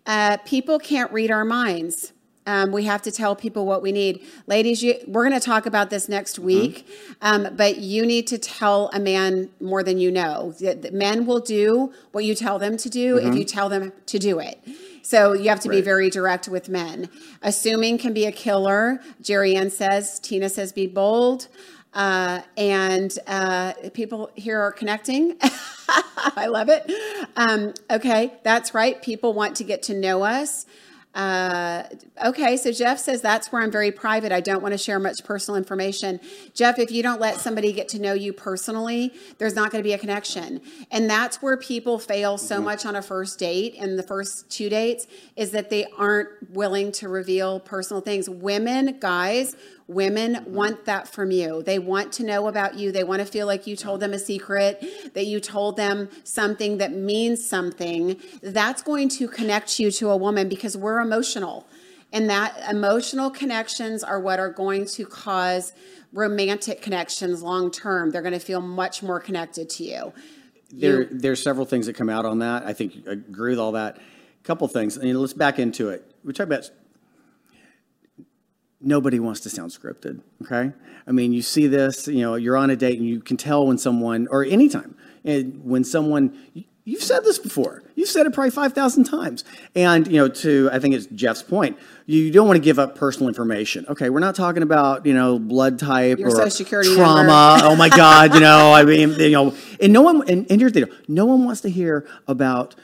[0.07, 2.13] Uh, people can't read our minds.
[2.47, 4.25] Um, we have to tell people what we need.
[4.47, 6.87] Ladies, you, we're going to talk about this next week,
[7.21, 10.55] um, but you need to tell a man more than you know.
[10.93, 14.39] Men will do what you tell them to do if you tell them to do
[14.39, 14.61] it.
[15.03, 17.09] So you have to be very direct with men.
[17.43, 19.01] Assuming can be a killer.
[19.21, 21.47] Jerry Ann says, Tina says, be bold.
[21.95, 25.37] Uh, and uh, people here are connecting.
[25.89, 26.91] I love it.
[27.37, 29.01] Um, okay, that's right.
[29.01, 30.67] People want to get to know us.
[31.17, 31.83] Uh,
[32.27, 34.33] okay, so Jeff says that's where I'm very private.
[34.33, 36.21] I don't want to share much personal information.
[36.53, 39.87] Jeff, if you don't let somebody get to know you personally, there's not going to
[39.87, 40.61] be a connection.
[40.91, 44.69] And that's where people fail so much on a first date and the first two
[44.69, 45.07] dates
[45.37, 48.29] is that they aren't willing to reveal personal things.
[48.29, 49.57] Women, guys,
[49.89, 51.63] Women want that from you.
[51.63, 52.91] They want to know about you.
[52.91, 54.85] They want to feel like you told them a secret,
[55.15, 58.17] that you told them something that means something.
[58.43, 61.69] That's going to connect you to a woman because we're emotional.
[62.13, 65.73] And that emotional connections are what are going to cause
[66.13, 68.11] romantic connections long term.
[68.11, 70.13] They're going to feel much more connected to you.
[70.73, 72.65] There, there's several things that come out on that.
[72.65, 73.99] I think I agree with all that.
[73.99, 74.99] A couple things.
[74.99, 76.11] Mean, let's back into it.
[76.25, 76.71] We talk about
[78.81, 80.21] nobody wants to sound scripted.
[80.43, 80.73] Okay,
[81.07, 82.09] I mean, you see this.
[82.09, 85.65] You know, you're on a date and you can tell when someone, or anytime, and
[85.65, 86.39] when someone.
[86.89, 87.83] You've said this before.
[87.97, 89.43] You've said it probably 5,000 times.
[89.75, 92.95] And, you know, to, I think it's Jeff's point, you don't want to give up
[92.95, 93.87] personal information.
[93.89, 97.59] Okay, we're not talking about, you know, blood type Your or Security trauma.
[97.65, 100.75] oh my God, you know, I mean, you know, and no one, and, and here's
[100.75, 102.77] the deal no one wants to hear about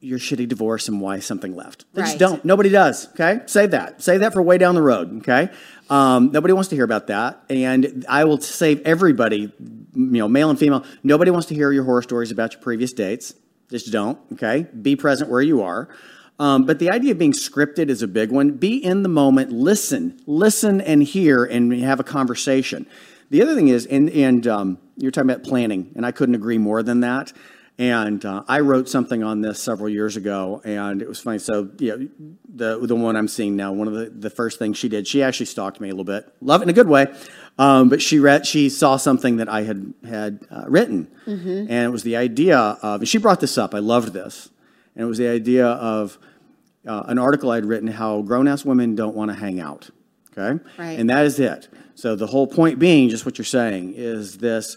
[0.00, 1.84] your shitty divorce and why something left.
[1.92, 2.44] They just don't.
[2.44, 3.08] Nobody does.
[3.10, 4.02] Okay, save that.
[4.02, 5.18] Save that for way down the road.
[5.18, 5.50] Okay,
[5.90, 10.50] um, nobody wants to hear about that, and I will save everybody, you know, male
[10.50, 10.84] and female.
[11.02, 13.34] Nobody wants to hear your horror stories about your previous dates.
[13.70, 14.18] Just don't.
[14.32, 15.88] Okay, be present where you are.
[16.38, 18.52] Um, but the idea of being scripted is a big one.
[18.52, 19.52] Be in the moment.
[19.52, 22.86] Listen, listen, and hear, and have a conversation.
[23.28, 26.56] The other thing is, and and um, you're talking about planning, and I couldn't agree
[26.56, 27.34] more than that.
[27.80, 31.38] And uh, I wrote something on this several years ago, and it was funny.
[31.38, 31.96] So, yeah,
[32.54, 35.22] the the one I'm seeing now, one of the, the first things she did, she
[35.22, 37.06] actually stalked me a little bit, love it in a good way.
[37.58, 41.88] Um, but she read, she saw something that I had had uh, written, and it
[41.90, 43.00] was the idea of.
[43.00, 43.74] And she brought this up.
[43.74, 44.50] I loved this,
[44.94, 46.18] and it was the idea of
[46.86, 49.88] uh, an article I'd written how grown ass women don't want to hang out.
[50.36, 50.98] Okay, Right.
[50.98, 51.68] and that is it.
[51.94, 54.76] So the whole point being, just what you're saying, is this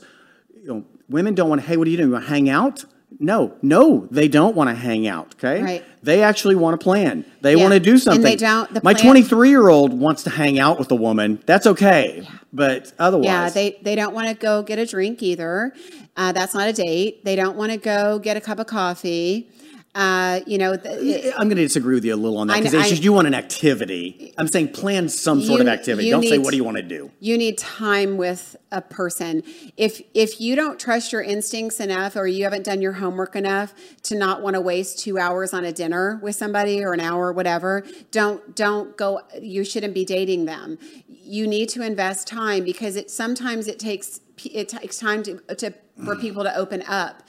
[0.55, 2.07] you know, women don't want to, hey, what are you doing?
[2.07, 2.85] You want to hang out?
[3.19, 5.35] No, no, they don't want to hang out.
[5.35, 5.83] Okay, Right.
[6.01, 7.23] They actually want to plan.
[7.41, 7.61] They Yeah.
[7.61, 8.21] want to do And something.
[8.23, 11.39] they don't- the My 23 year old wants to hang out with a woman.
[11.45, 15.73] That's okay, but otherwise, Yeah, they, they don't want to go get a drink either.
[16.17, 17.23] Uh, that's not a date.
[17.23, 19.47] They don't want to go get a cup of coffee.
[19.95, 22.73] Uh, you know, the, I'm going to disagree with you a little on that because
[22.73, 24.33] it's just you want an activity.
[24.39, 26.09] I'm saying plan some sort You- of activity.
[26.09, 27.11] Don't say what do you want to do.
[27.19, 29.43] you need time with a person.
[29.77, 33.75] If if you don't trust your instincts enough, or you haven't done your homework enough
[34.03, 37.27] to not want to waste two hours on a dinner with somebody or an hour,
[37.27, 39.21] or whatever, don't don't go.
[39.39, 40.79] You shouldn't be dating them.
[41.07, 45.71] You need to invest time because it sometimes it takes it takes time to, to
[46.03, 47.21] for people to open up,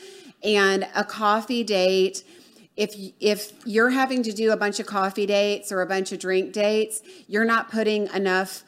[0.43, 2.25] and a coffee date
[2.77, 6.19] if if you're having to do a bunch of coffee dates or a bunch of
[6.19, 8.65] drink dates, you're not putting enough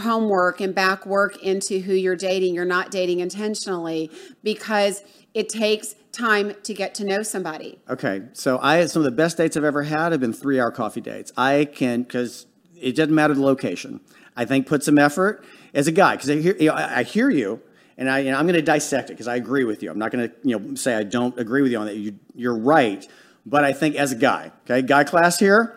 [0.00, 2.54] homework and back work into who you're dating.
[2.54, 4.10] You're not dating intentionally
[4.42, 5.02] because
[5.34, 7.78] it takes time to get to know somebody.
[7.88, 10.70] Okay, so I some of the best dates I've ever had have been three hour
[10.70, 11.32] coffee dates.
[11.36, 12.46] I can because
[12.80, 14.00] it doesn't matter the location.
[14.36, 15.44] I think put some effort
[15.74, 17.62] as a guy because I hear you know, I hear you.
[17.98, 19.90] And I, I'm going to dissect it because I agree with you.
[19.90, 21.96] I'm not going to, you know, say I don't agree with you on that.
[21.96, 23.06] You, you're right,
[23.46, 25.76] but I think as a guy, okay, guy class here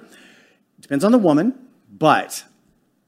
[0.82, 1.58] depends on the woman,
[1.92, 2.44] but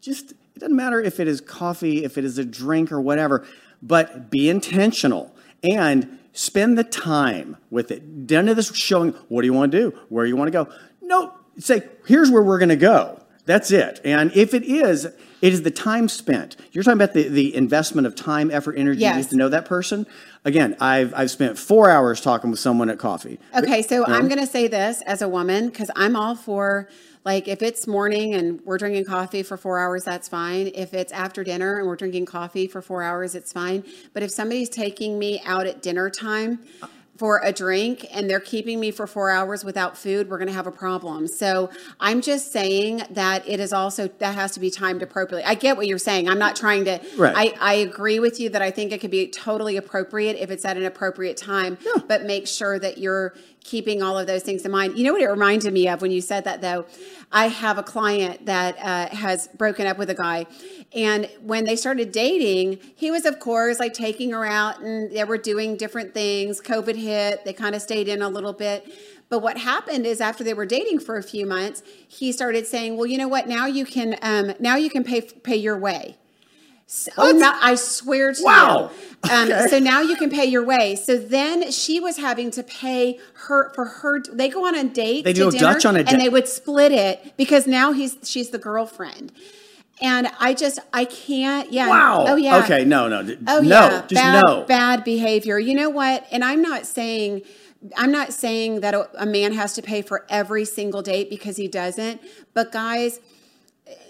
[0.02, 3.46] just it doesn't matter if it is coffee, if it is a drink or whatever,
[3.82, 8.04] but be intentional and spend the time with it.
[8.04, 10.70] None of this showing what do you want to do, where you want to go.
[11.02, 13.22] No, say here's where we're going to go.
[13.46, 14.02] That's it.
[14.04, 16.56] And if it is, it is the time spent.
[16.72, 19.28] You're talking about the, the investment of time, effort, energy Yes.
[19.28, 20.08] to know that person.
[20.46, 23.40] Again, I've, I've spent four hours talking with someone at coffee.
[23.56, 26.88] Okay, so um, I'm going to say this as a woman because I'm all for
[27.26, 30.70] like if it's morning and we're drinking coffee for four hours, that's fine.
[30.76, 33.84] If it's after dinner and we're drinking coffee for four hours, it's fine.
[34.14, 36.88] But if somebody's taking me out at dinner time uh,
[37.18, 40.54] for a drink and they're keeping me for four hours without food, we're going to
[40.54, 41.28] have a problem.
[41.28, 45.44] So I'm just saying that it is also that has to be timed appropriately.
[45.44, 46.28] I get what you're saying.
[46.30, 47.00] I'm not trying to.
[47.18, 47.34] Right.
[47.36, 50.66] I, I agree with you that I think it could be totally appropriate if it's
[50.66, 53.34] at an appropriate time, but make sure that you're
[53.66, 54.98] keeping all of those things in mind.
[54.98, 56.86] You know what it reminded me of when you said that, though?
[57.32, 60.46] I have a client that uh, has broken up with a guy.
[60.94, 65.24] And when they started dating, he was, of course, like taking her out and they
[65.24, 66.62] were doing different things.
[66.62, 68.94] COVID hit, they kind of stayed in a little bit.
[69.30, 72.96] But what happened is after they were dating for a few months, he started saying,
[72.96, 73.48] "Well, you know what?
[73.48, 76.16] Now you can um, now you can pay pay your way."
[76.88, 78.92] So, oh, no, I swear to Wow.
[79.24, 79.30] you.
[79.32, 79.68] Um, Okay.
[79.70, 80.96] So now you can pay your way.
[80.96, 84.22] So then she was having to pay her for her.
[84.22, 85.26] They go on a date.
[85.26, 87.66] They to do a dinner, Dutch on a date, and they would split it because
[87.66, 89.32] now he's she's the girlfriend.
[90.00, 91.72] And I just I can't.
[91.72, 91.90] Yeah.
[91.90, 92.26] Wow.
[92.28, 92.58] Oh yeah.
[92.64, 92.86] Okay.
[92.86, 93.08] No.
[93.08, 93.22] No.
[93.48, 93.68] Oh no.
[93.68, 94.64] yeah, Just bad, no.
[94.66, 95.58] bad behavior.
[95.58, 96.28] You know what?
[96.32, 97.42] And I'm not saying
[97.98, 101.58] I'm not saying that a, a man has to pay for every single date because
[101.58, 102.22] he doesn't.
[102.54, 103.20] But guys,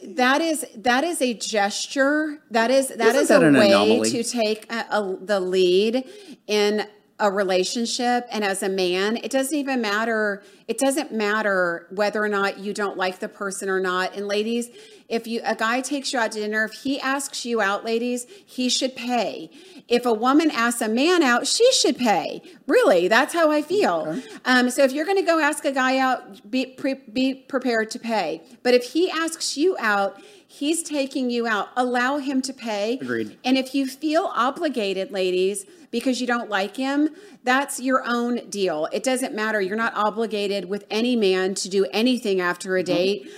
[0.03, 2.41] that is that is a gesture.
[2.51, 4.11] That is that Isn't is that a way anomaly?
[4.11, 6.07] to take a, a, the lead
[6.47, 12.21] in a relationship and as a man it doesn't even matter it doesn't matter whether
[12.21, 14.69] or not you don't like the person or not and ladies
[15.07, 18.25] if you a guy takes you out to dinner if he asks you out ladies
[18.45, 19.49] he should pay
[19.87, 24.19] if a woman asks a man out she should pay really that's how i feel
[24.45, 27.89] um, so if you're going to go ask a guy out be, pre, be prepared
[27.91, 32.53] to pay but if he asks you out he's taking you out allow him to
[32.53, 33.37] pay Agreed.
[33.43, 37.09] and if you feel obligated, ladies, because you don't like him,
[37.43, 38.87] that's your own deal.
[38.91, 39.61] It doesn't matter.
[39.61, 43.31] You're not obligated with any man to do anything after a date.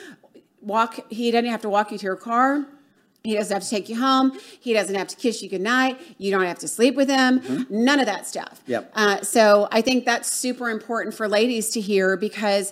[0.62, 2.66] Walk, he doesn't have to walk you to your car.
[3.24, 4.40] He doesn't have to take you home.
[4.60, 6.00] He doesn't have to kiss you goodnight.
[6.18, 7.66] You don't have to sleep with him.
[7.70, 8.62] None of that stuff.
[8.68, 8.92] Yep.
[8.96, 12.72] Uh, so I think that's super important for ladies to hear because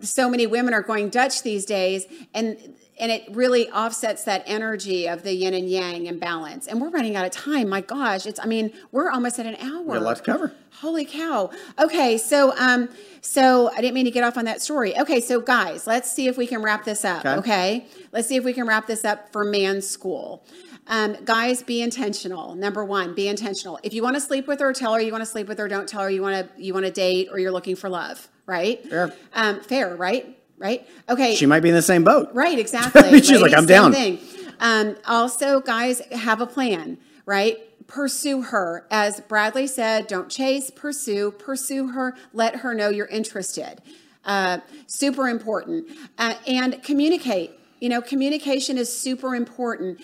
[0.00, 5.08] so many women are going Dutch these days, and and it really offsets that energy
[5.08, 6.68] of the yin and yang imbalance.
[6.68, 7.68] And we're running out of time.
[7.68, 9.94] My gosh, it's I mean we're almost at an hour.
[9.94, 10.54] Got a lot to cover.
[10.80, 11.50] Holy cow.
[11.80, 12.88] Okay, so um
[13.20, 14.96] so I didn't mean to get off on that story.
[14.96, 17.26] Okay, so guys, let's see if we can wrap this up.
[17.26, 17.38] Okay.
[17.38, 17.86] Okay.
[18.12, 20.46] Let's see if we can wrap this up for man's school.
[20.86, 22.54] Um, guys, be intentional.
[22.54, 23.80] Number one, be intentional.
[23.82, 25.66] If you want to sleep with her, tell her you want to sleep with her.
[25.66, 28.28] Don't tell her you want to you want to date or you're looking for love.
[28.46, 28.84] Right?
[28.88, 29.12] Fair.
[29.32, 29.96] Um, fair.
[29.96, 30.38] Right?
[30.62, 30.88] Right?
[31.08, 31.34] Okay.
[31.34, 32.30] She might be in the same boat.
[32.32, 33.20] Right, exactly.
[33.20, 34.20] She's like, "I'm down." thing.
[34.60, 37.58] Um, also, guys, have a plan, right?
[37.88, 38.86] Pursue her.
[38.90, 43.82] As Bradley said, don't chase, pursue, pursue her, let her know you're interested.
[44.24, 45.88] Uh, super important.
[46.16, 47.50] Uh, and communicate.
[47.80, 50.00] You know, communication is super important.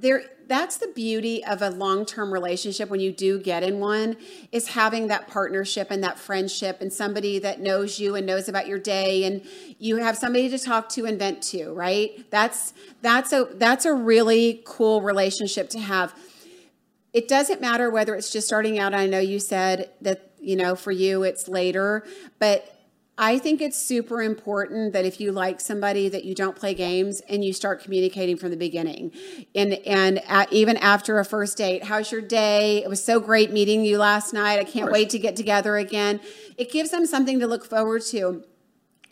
[0.00, 4.16] There, that's the beauty of a long-term relationship when you do get in one
[4.50, 8.66] is having that partnership and that friendship and somebody that knows you and knows about
[8.66, 9.42] your day and
[9.78, 12.30] you have somebody to talk to and vent to right?
[12.30, 12.72] That's
[13.02, 16.14] that's a that's a really cool relationship to have.
[17.12, 20.76] It doesn't matter whether it's just starting out i know you said that you know
[20.76, 22.04] for you it's later
[22.38, 22.79] but
[23.18, 27.20] I think it's super important that if you like somebody that you don't play games
[27.28, 29.12] and you start communicating from the beginning.
[29.54, 32.82] And and at, even after a first date, how's your day?
[32.82, 34.58] It was so great meeting you last night.
[34.58, 36.20] I can't wait to get together again.
[36.56, 38.44] It gives them something to look forward to.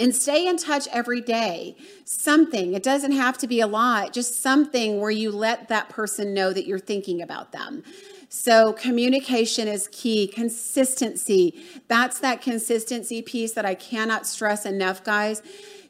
[0.00, 1.76] And stay in touch every day.
[2.04, 6.32] Something, it doesn't have to be a lot, just something where you let that person
[6.32, 7.82] know that you're thinking about them.
[8.28, 11.64] So communication is key, consistency.
[11.88, 15.42] That's that consistency piece that I cannot stress enough, guys.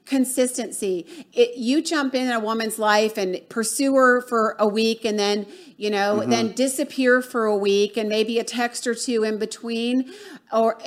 [0.05, 1.07] Consistency.
[1.33, 5.47] It, you jump in a woman's life and pursue her for a week and then,
[5.77, 6.31] you know, mm-hmm.
[6.31, 10.11] then disappear for a week and maybe a text or two in between
[10.53, 10.79] or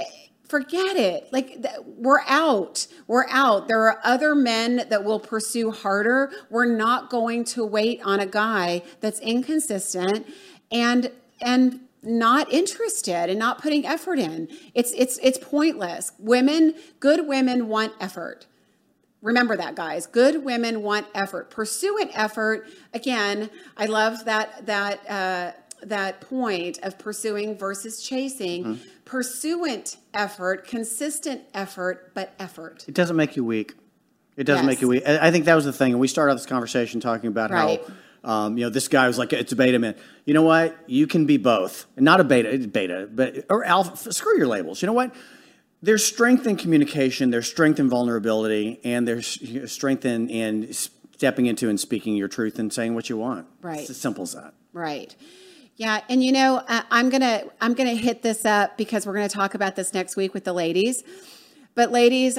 [0.47, 1.31] forget it.
[1.31, 2.87] Like we're out.
[3.07, 3.67] We're out.
[3.67, 6.31] There are other men that will pursue harder.
[6.49, 10.25] We're not going to wait on a guy that's inconsistent
[10.71, 11.11] and
[11.41, 14.47] and not interested and not putting effort in.
[14.73, 16.11] It's it's it's pointless.
[16.19, 18.47] Women, good women want effort.
[19.21, 20.07] Remember that, guys.
[20.07, 21.51] Good women want effort.
[21.51, 22.67] Pursuant effort.
[22.93, 25.51] Again, I love that that uh,
[25.83, 28.63] that point of pursuing versus chasing.
[28.63, 28.83] Mm-hmm.
[29.05, 32.85] Pursuant effort, consistent effort, but effort.
[32.87, 33.73] It doesn't make you weak.
[34.37, 34.71] It doesn't yes.
[34.73, 35.05] make you weak.
[35.05, 35.91] I think that was the thing.
[35.91, 37.81] And we started this conversation talking about right.
[37.85, 37.93] how
[38.23, 39.95] um, you know, this guy was like, it's a beta man.
[40.25, 40.77] You know what?
[40.87, 41.85] You can be both.
[41.97, 44.13] Not a beta, beta, but or alpha.
[44.13, 44.81] Screw your labels.
[44.81, 45.15] You know what?
[45.81, 47.31] There's strength in communication.
[47.31, 52.59] There's strength in vulnerability, and there's strength in, in stepping into and speaking your truth
[52.59, 53.47] and saying what you want.
[53.61, 53.79] Right.
[53.79, 54.53] It's as simple as that.
[54.73, 55.15] Right.
[55.77, 59.55] Yeah, and you know, I'm gonna I'm gonna hit this up because we're gonna talk
[59.55, 61.03] about this next week with the ladies.
[61.73, 62.37] But ladies,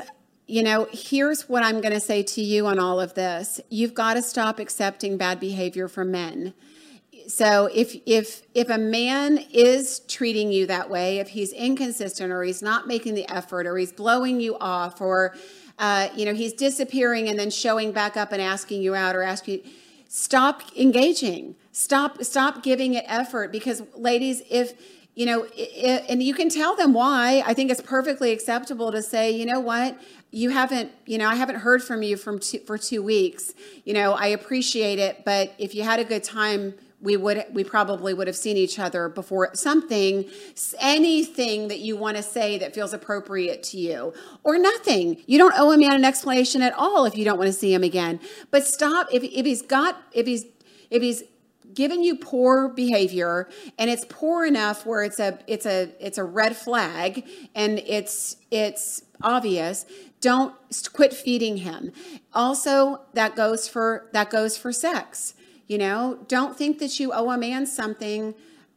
[0.53, 3.59] you know, here's what I'm going to say to you on all of this.
[3.71, 6.53] You've got to stop accepting bad behavior from men.
[7.27, 12.43] So if if if a man is treating you that way, if he's inconsistent or
[12.43, 15.35] he's not making the effort or he's blowing you off or
[15.79, 19.23] uh, you know he's disappearing and then showing back up and asking you out or
[19.23, 19.71] asking you,
[20.09, 21.57] stop engaging.
[21.71, 24.75] Stop stop giving it effort because ladies, if
[25.15, 27.43] you know, it, and you can tell them why.
[27.45, 30.01] I think it's perfectly acceptable to say, you know what,
[30.31, 33.53] you haven't, you know, I haven't heard from you from two, for two weeks.
[33.85, 37.65] You know, I appreciate it, but if you had a good time, we would, we
[37.65, 39.51] probably would have seen each other before.
[39.55, 40.31] Something,
[40.79, 45.21] anything that you want to say that feels appropriate to you, or nothing.
[45.27, 47.75] You don't owe a man an explanation at all if you don't want to see
[47.75, 48.21] him again.
[48.53, 50.47] But stop if if he's got if he's
[50.91, 51.25] if he's
[51.75, 53.49] given you poor behavior
[53.79, 58.37] and it's poor enough where it's a it's a it's a red flag and it's
[58.51, 59.87] it's obvious
[60.21, 60.55] don't
[60.93, 61.93] quit feeding him.
[62.33, 65.35] Also that goes for that goes for sex
[65.73, 66.19] you know?
[66.29, 68.35] Don't think that you owe a man something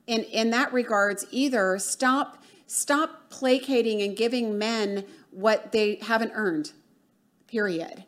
[0.07, 1.77] in in that regards either.
[1.77, 6.71] Stop stop placating and giving men what they haven't earned
[7.47, 8.05] period.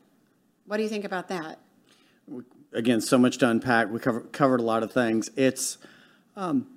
[0.65, 1.59] What do you think about that
[2.77, 3.91] again, so much to unpack.
[3.91, 5.29] We cover, covered a lot of things.
[5.35, 5.77] It's
[6.35, 6.67] um,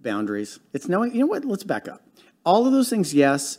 [0.00, 0.58] boundaries.
[0.72, 1.44] It's knowing, you know what?
[1.44, 2.02] Let's back up.
[2.44, 3.58] All of those things, yes,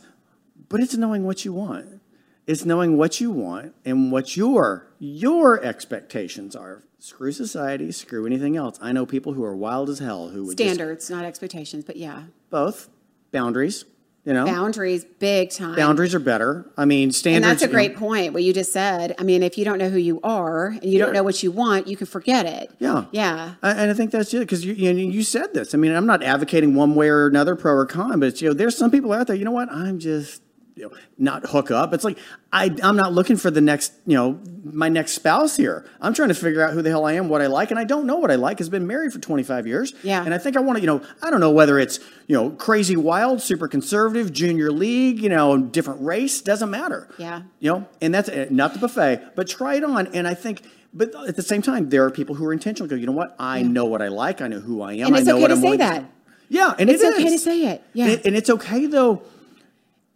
[0.68, 2.00] but it's knowing what you want.
[2.46, 6.82] It's knowing what you want and what your your expectations are.
[6.98, 8.78] Screw society, screw anything else.
[8.80, 11.96] I know people who are wild as hell who would standards, just, not expectations, but
[11.96, 12.88] yeah, both
[13.32, 13.84] boundaries.
[14.24, 15.74] You know, boundaries, big time.
[15.74, 16.70] Boundaries are better.
[16.76, 17.46] I mean, standards.
[17.46, 18.34] And that's a great know, point.
[18.34, 19.14] What you just said.
[19.18, 21.06] I mean, if you don't know who you are and you yeah.
[21.06, 22.70] don't know what you want, you can forget it.
[22.78, 23.54] Yeah, yeah.
[23.62, 25.74] And I think that's it because you, you, you said this.
[25.74, 28.54] I mean, I'm not advocating one way or another, pro or con, but you know,
[28.54, 29.36] there's some people out there.
[29.36, 29.72] You know what?
[29.72, 30.42] I'm just
[30.78, 31.92] you know, not hook up.
[31.92, 32.18] It's like
[32.52, 35.84] I, I'm not looking for the next, you know, my next spouse here.
[36.00, 37.84] I'm trying to figure out who the hell I am, what I like, and I
[37.84, 38.58] don't know what I like.
[38.58, 40.24] Has been married for 25 years, yeah.
[40.24, 41.98] And I think I want to, you know, I don't know whether it's
[42.28, 47.08] you know crazy wild, super conservative, junior league, you know, different race, doesn't matter.
[47.18, 50.06] Yeah, you know, and that's eh, not the buffet, but try it on.
[50.08, 50.62] And I think
[50.94, 52.88] but at the same time, there are people who are intentional.
[52.88, 53.34] Go, you know what?
[53.38, 53.68] I yeah.
[53.68, 54.40] know what I like.
[54.40, 55.08] I know who I am.
[55.08, 55.98] And it's I know okay what to I'm say that.
[56.00, 56.08] To.
[56.50, 57.82] Yeah, and it's it okay to say it.
[57.92, 59.22] Yeah, and, and it's okay though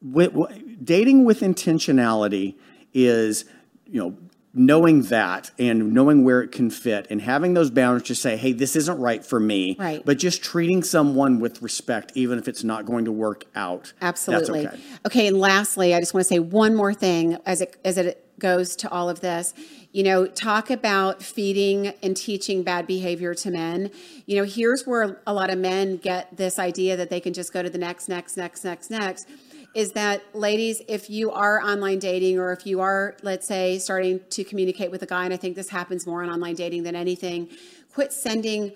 [0.03, 2.57] dating with intentionality
[2.93, 3.45] is,
[3.87, 4.17] you know,
[4.55, 8.53] knowing that and knowing where it can fit and having those boundaries to say, hey,
[8.53, 9.77] this isn't right for me.
[9.79, 10.05] Right.
[10.05, 13.93] But just treating someone with respect, even if it's not going to work out.
[14.03, 14.67] Absolutely.
[14.67, 14.81] Okay.
[15.07, 15.27] okay.
[15.27, 18.77] And lastly, I just want to say one more thing as it as it goes
[18.77, 19.55] to all of this.
[19.93, 23.91] You know, talk about feeding and teaching bad behavior to men.
[24.27, 27.53] You know, here's where a lot of men get this idea that they can just
[27.53, 29.29] go to the next, next, next, next, next
[29.75, 34.21] is that ladies, if you are online dating or if you are, let's say, starting
[34.31, 36.95] to communicate with a guy, and I think this happens more on online dating than
[36.97, 37.49] anything,
[37.93, 38.73] quit sending.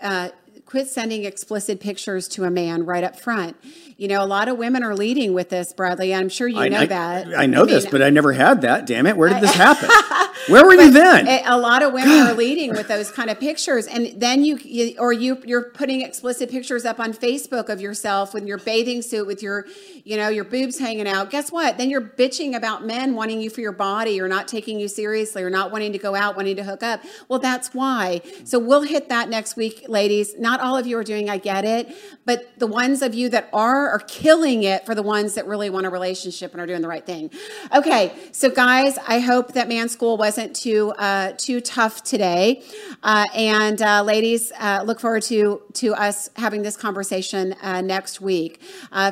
[0.00, 0.28] Uh,
[0.66, 3.56] quit sending explicit pictures to a man right up front.
[3.96, 6.14] You know, a lot of women are leading with this, Bradley.
[6.14, 7.38] I'm sure you I, know I, that.
[7.38, 8.86] I know I this, but I never had that.
[8.86, 9.16] Damn it!
[9.16, 9.88] Where did this happen?
[10.48, 11.26] Where were you then?
[11.46, 14.96] a lot of women are leading with those kind of pictures, and then you, you
[14.98, 19.26] or you you're putting explicit pictures up on Facebook of yourself with your bathing suit,
[19.26, 19.66] with your,
[20.04, 21.30] you know, your boobs hanging out.
[21.30, 21.78] Guess what?
[21.78, 25.42] Then you're bitching about men wanting you for your body, or not taking you seriously,
[25.42, 27.00] or not wanting to go out, wanting to hook up.
[27.28, 28.20] Well, that's why.
[28.44, 30.38] So we'll hit that next week, ladies.
[30.38, 31.30] Not all of you are doing.
[31.30, 35.02] I get it, but the ones of you that are are killing it for the
[35.02, 37.30] ones that really want a relationship and are doing the right thing.
[37.74, 42.60] Okay, so guys, I hope that man school wasn't too uh, too tough today,
[43.04, 48.20] uh, and uh, ladies, uh, look forward to to us having this conversation uh, next
[48.20, 48.60] week.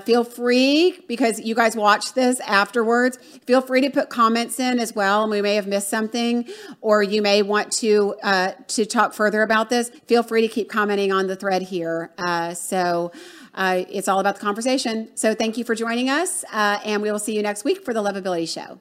[0.05, 3.19] Feel free because you guys watch this afterwards.
[3.47, 6.49] Feel free to put comments in as well, and we may have missed something,
[6.81, 8.17] or you may want to
[8.67, 9.91] to talk further about this.
[10.09, 12.11] Feel free to keep commenting on the thread here.
[12.55, 13.13] So.
[13.55, 15.15] Uh, it's all about the conversation.
[15.15, 17.93] So, thank you for joining us, uh, and we will see you next week for
[17.93, 18.81] the Lovability Show.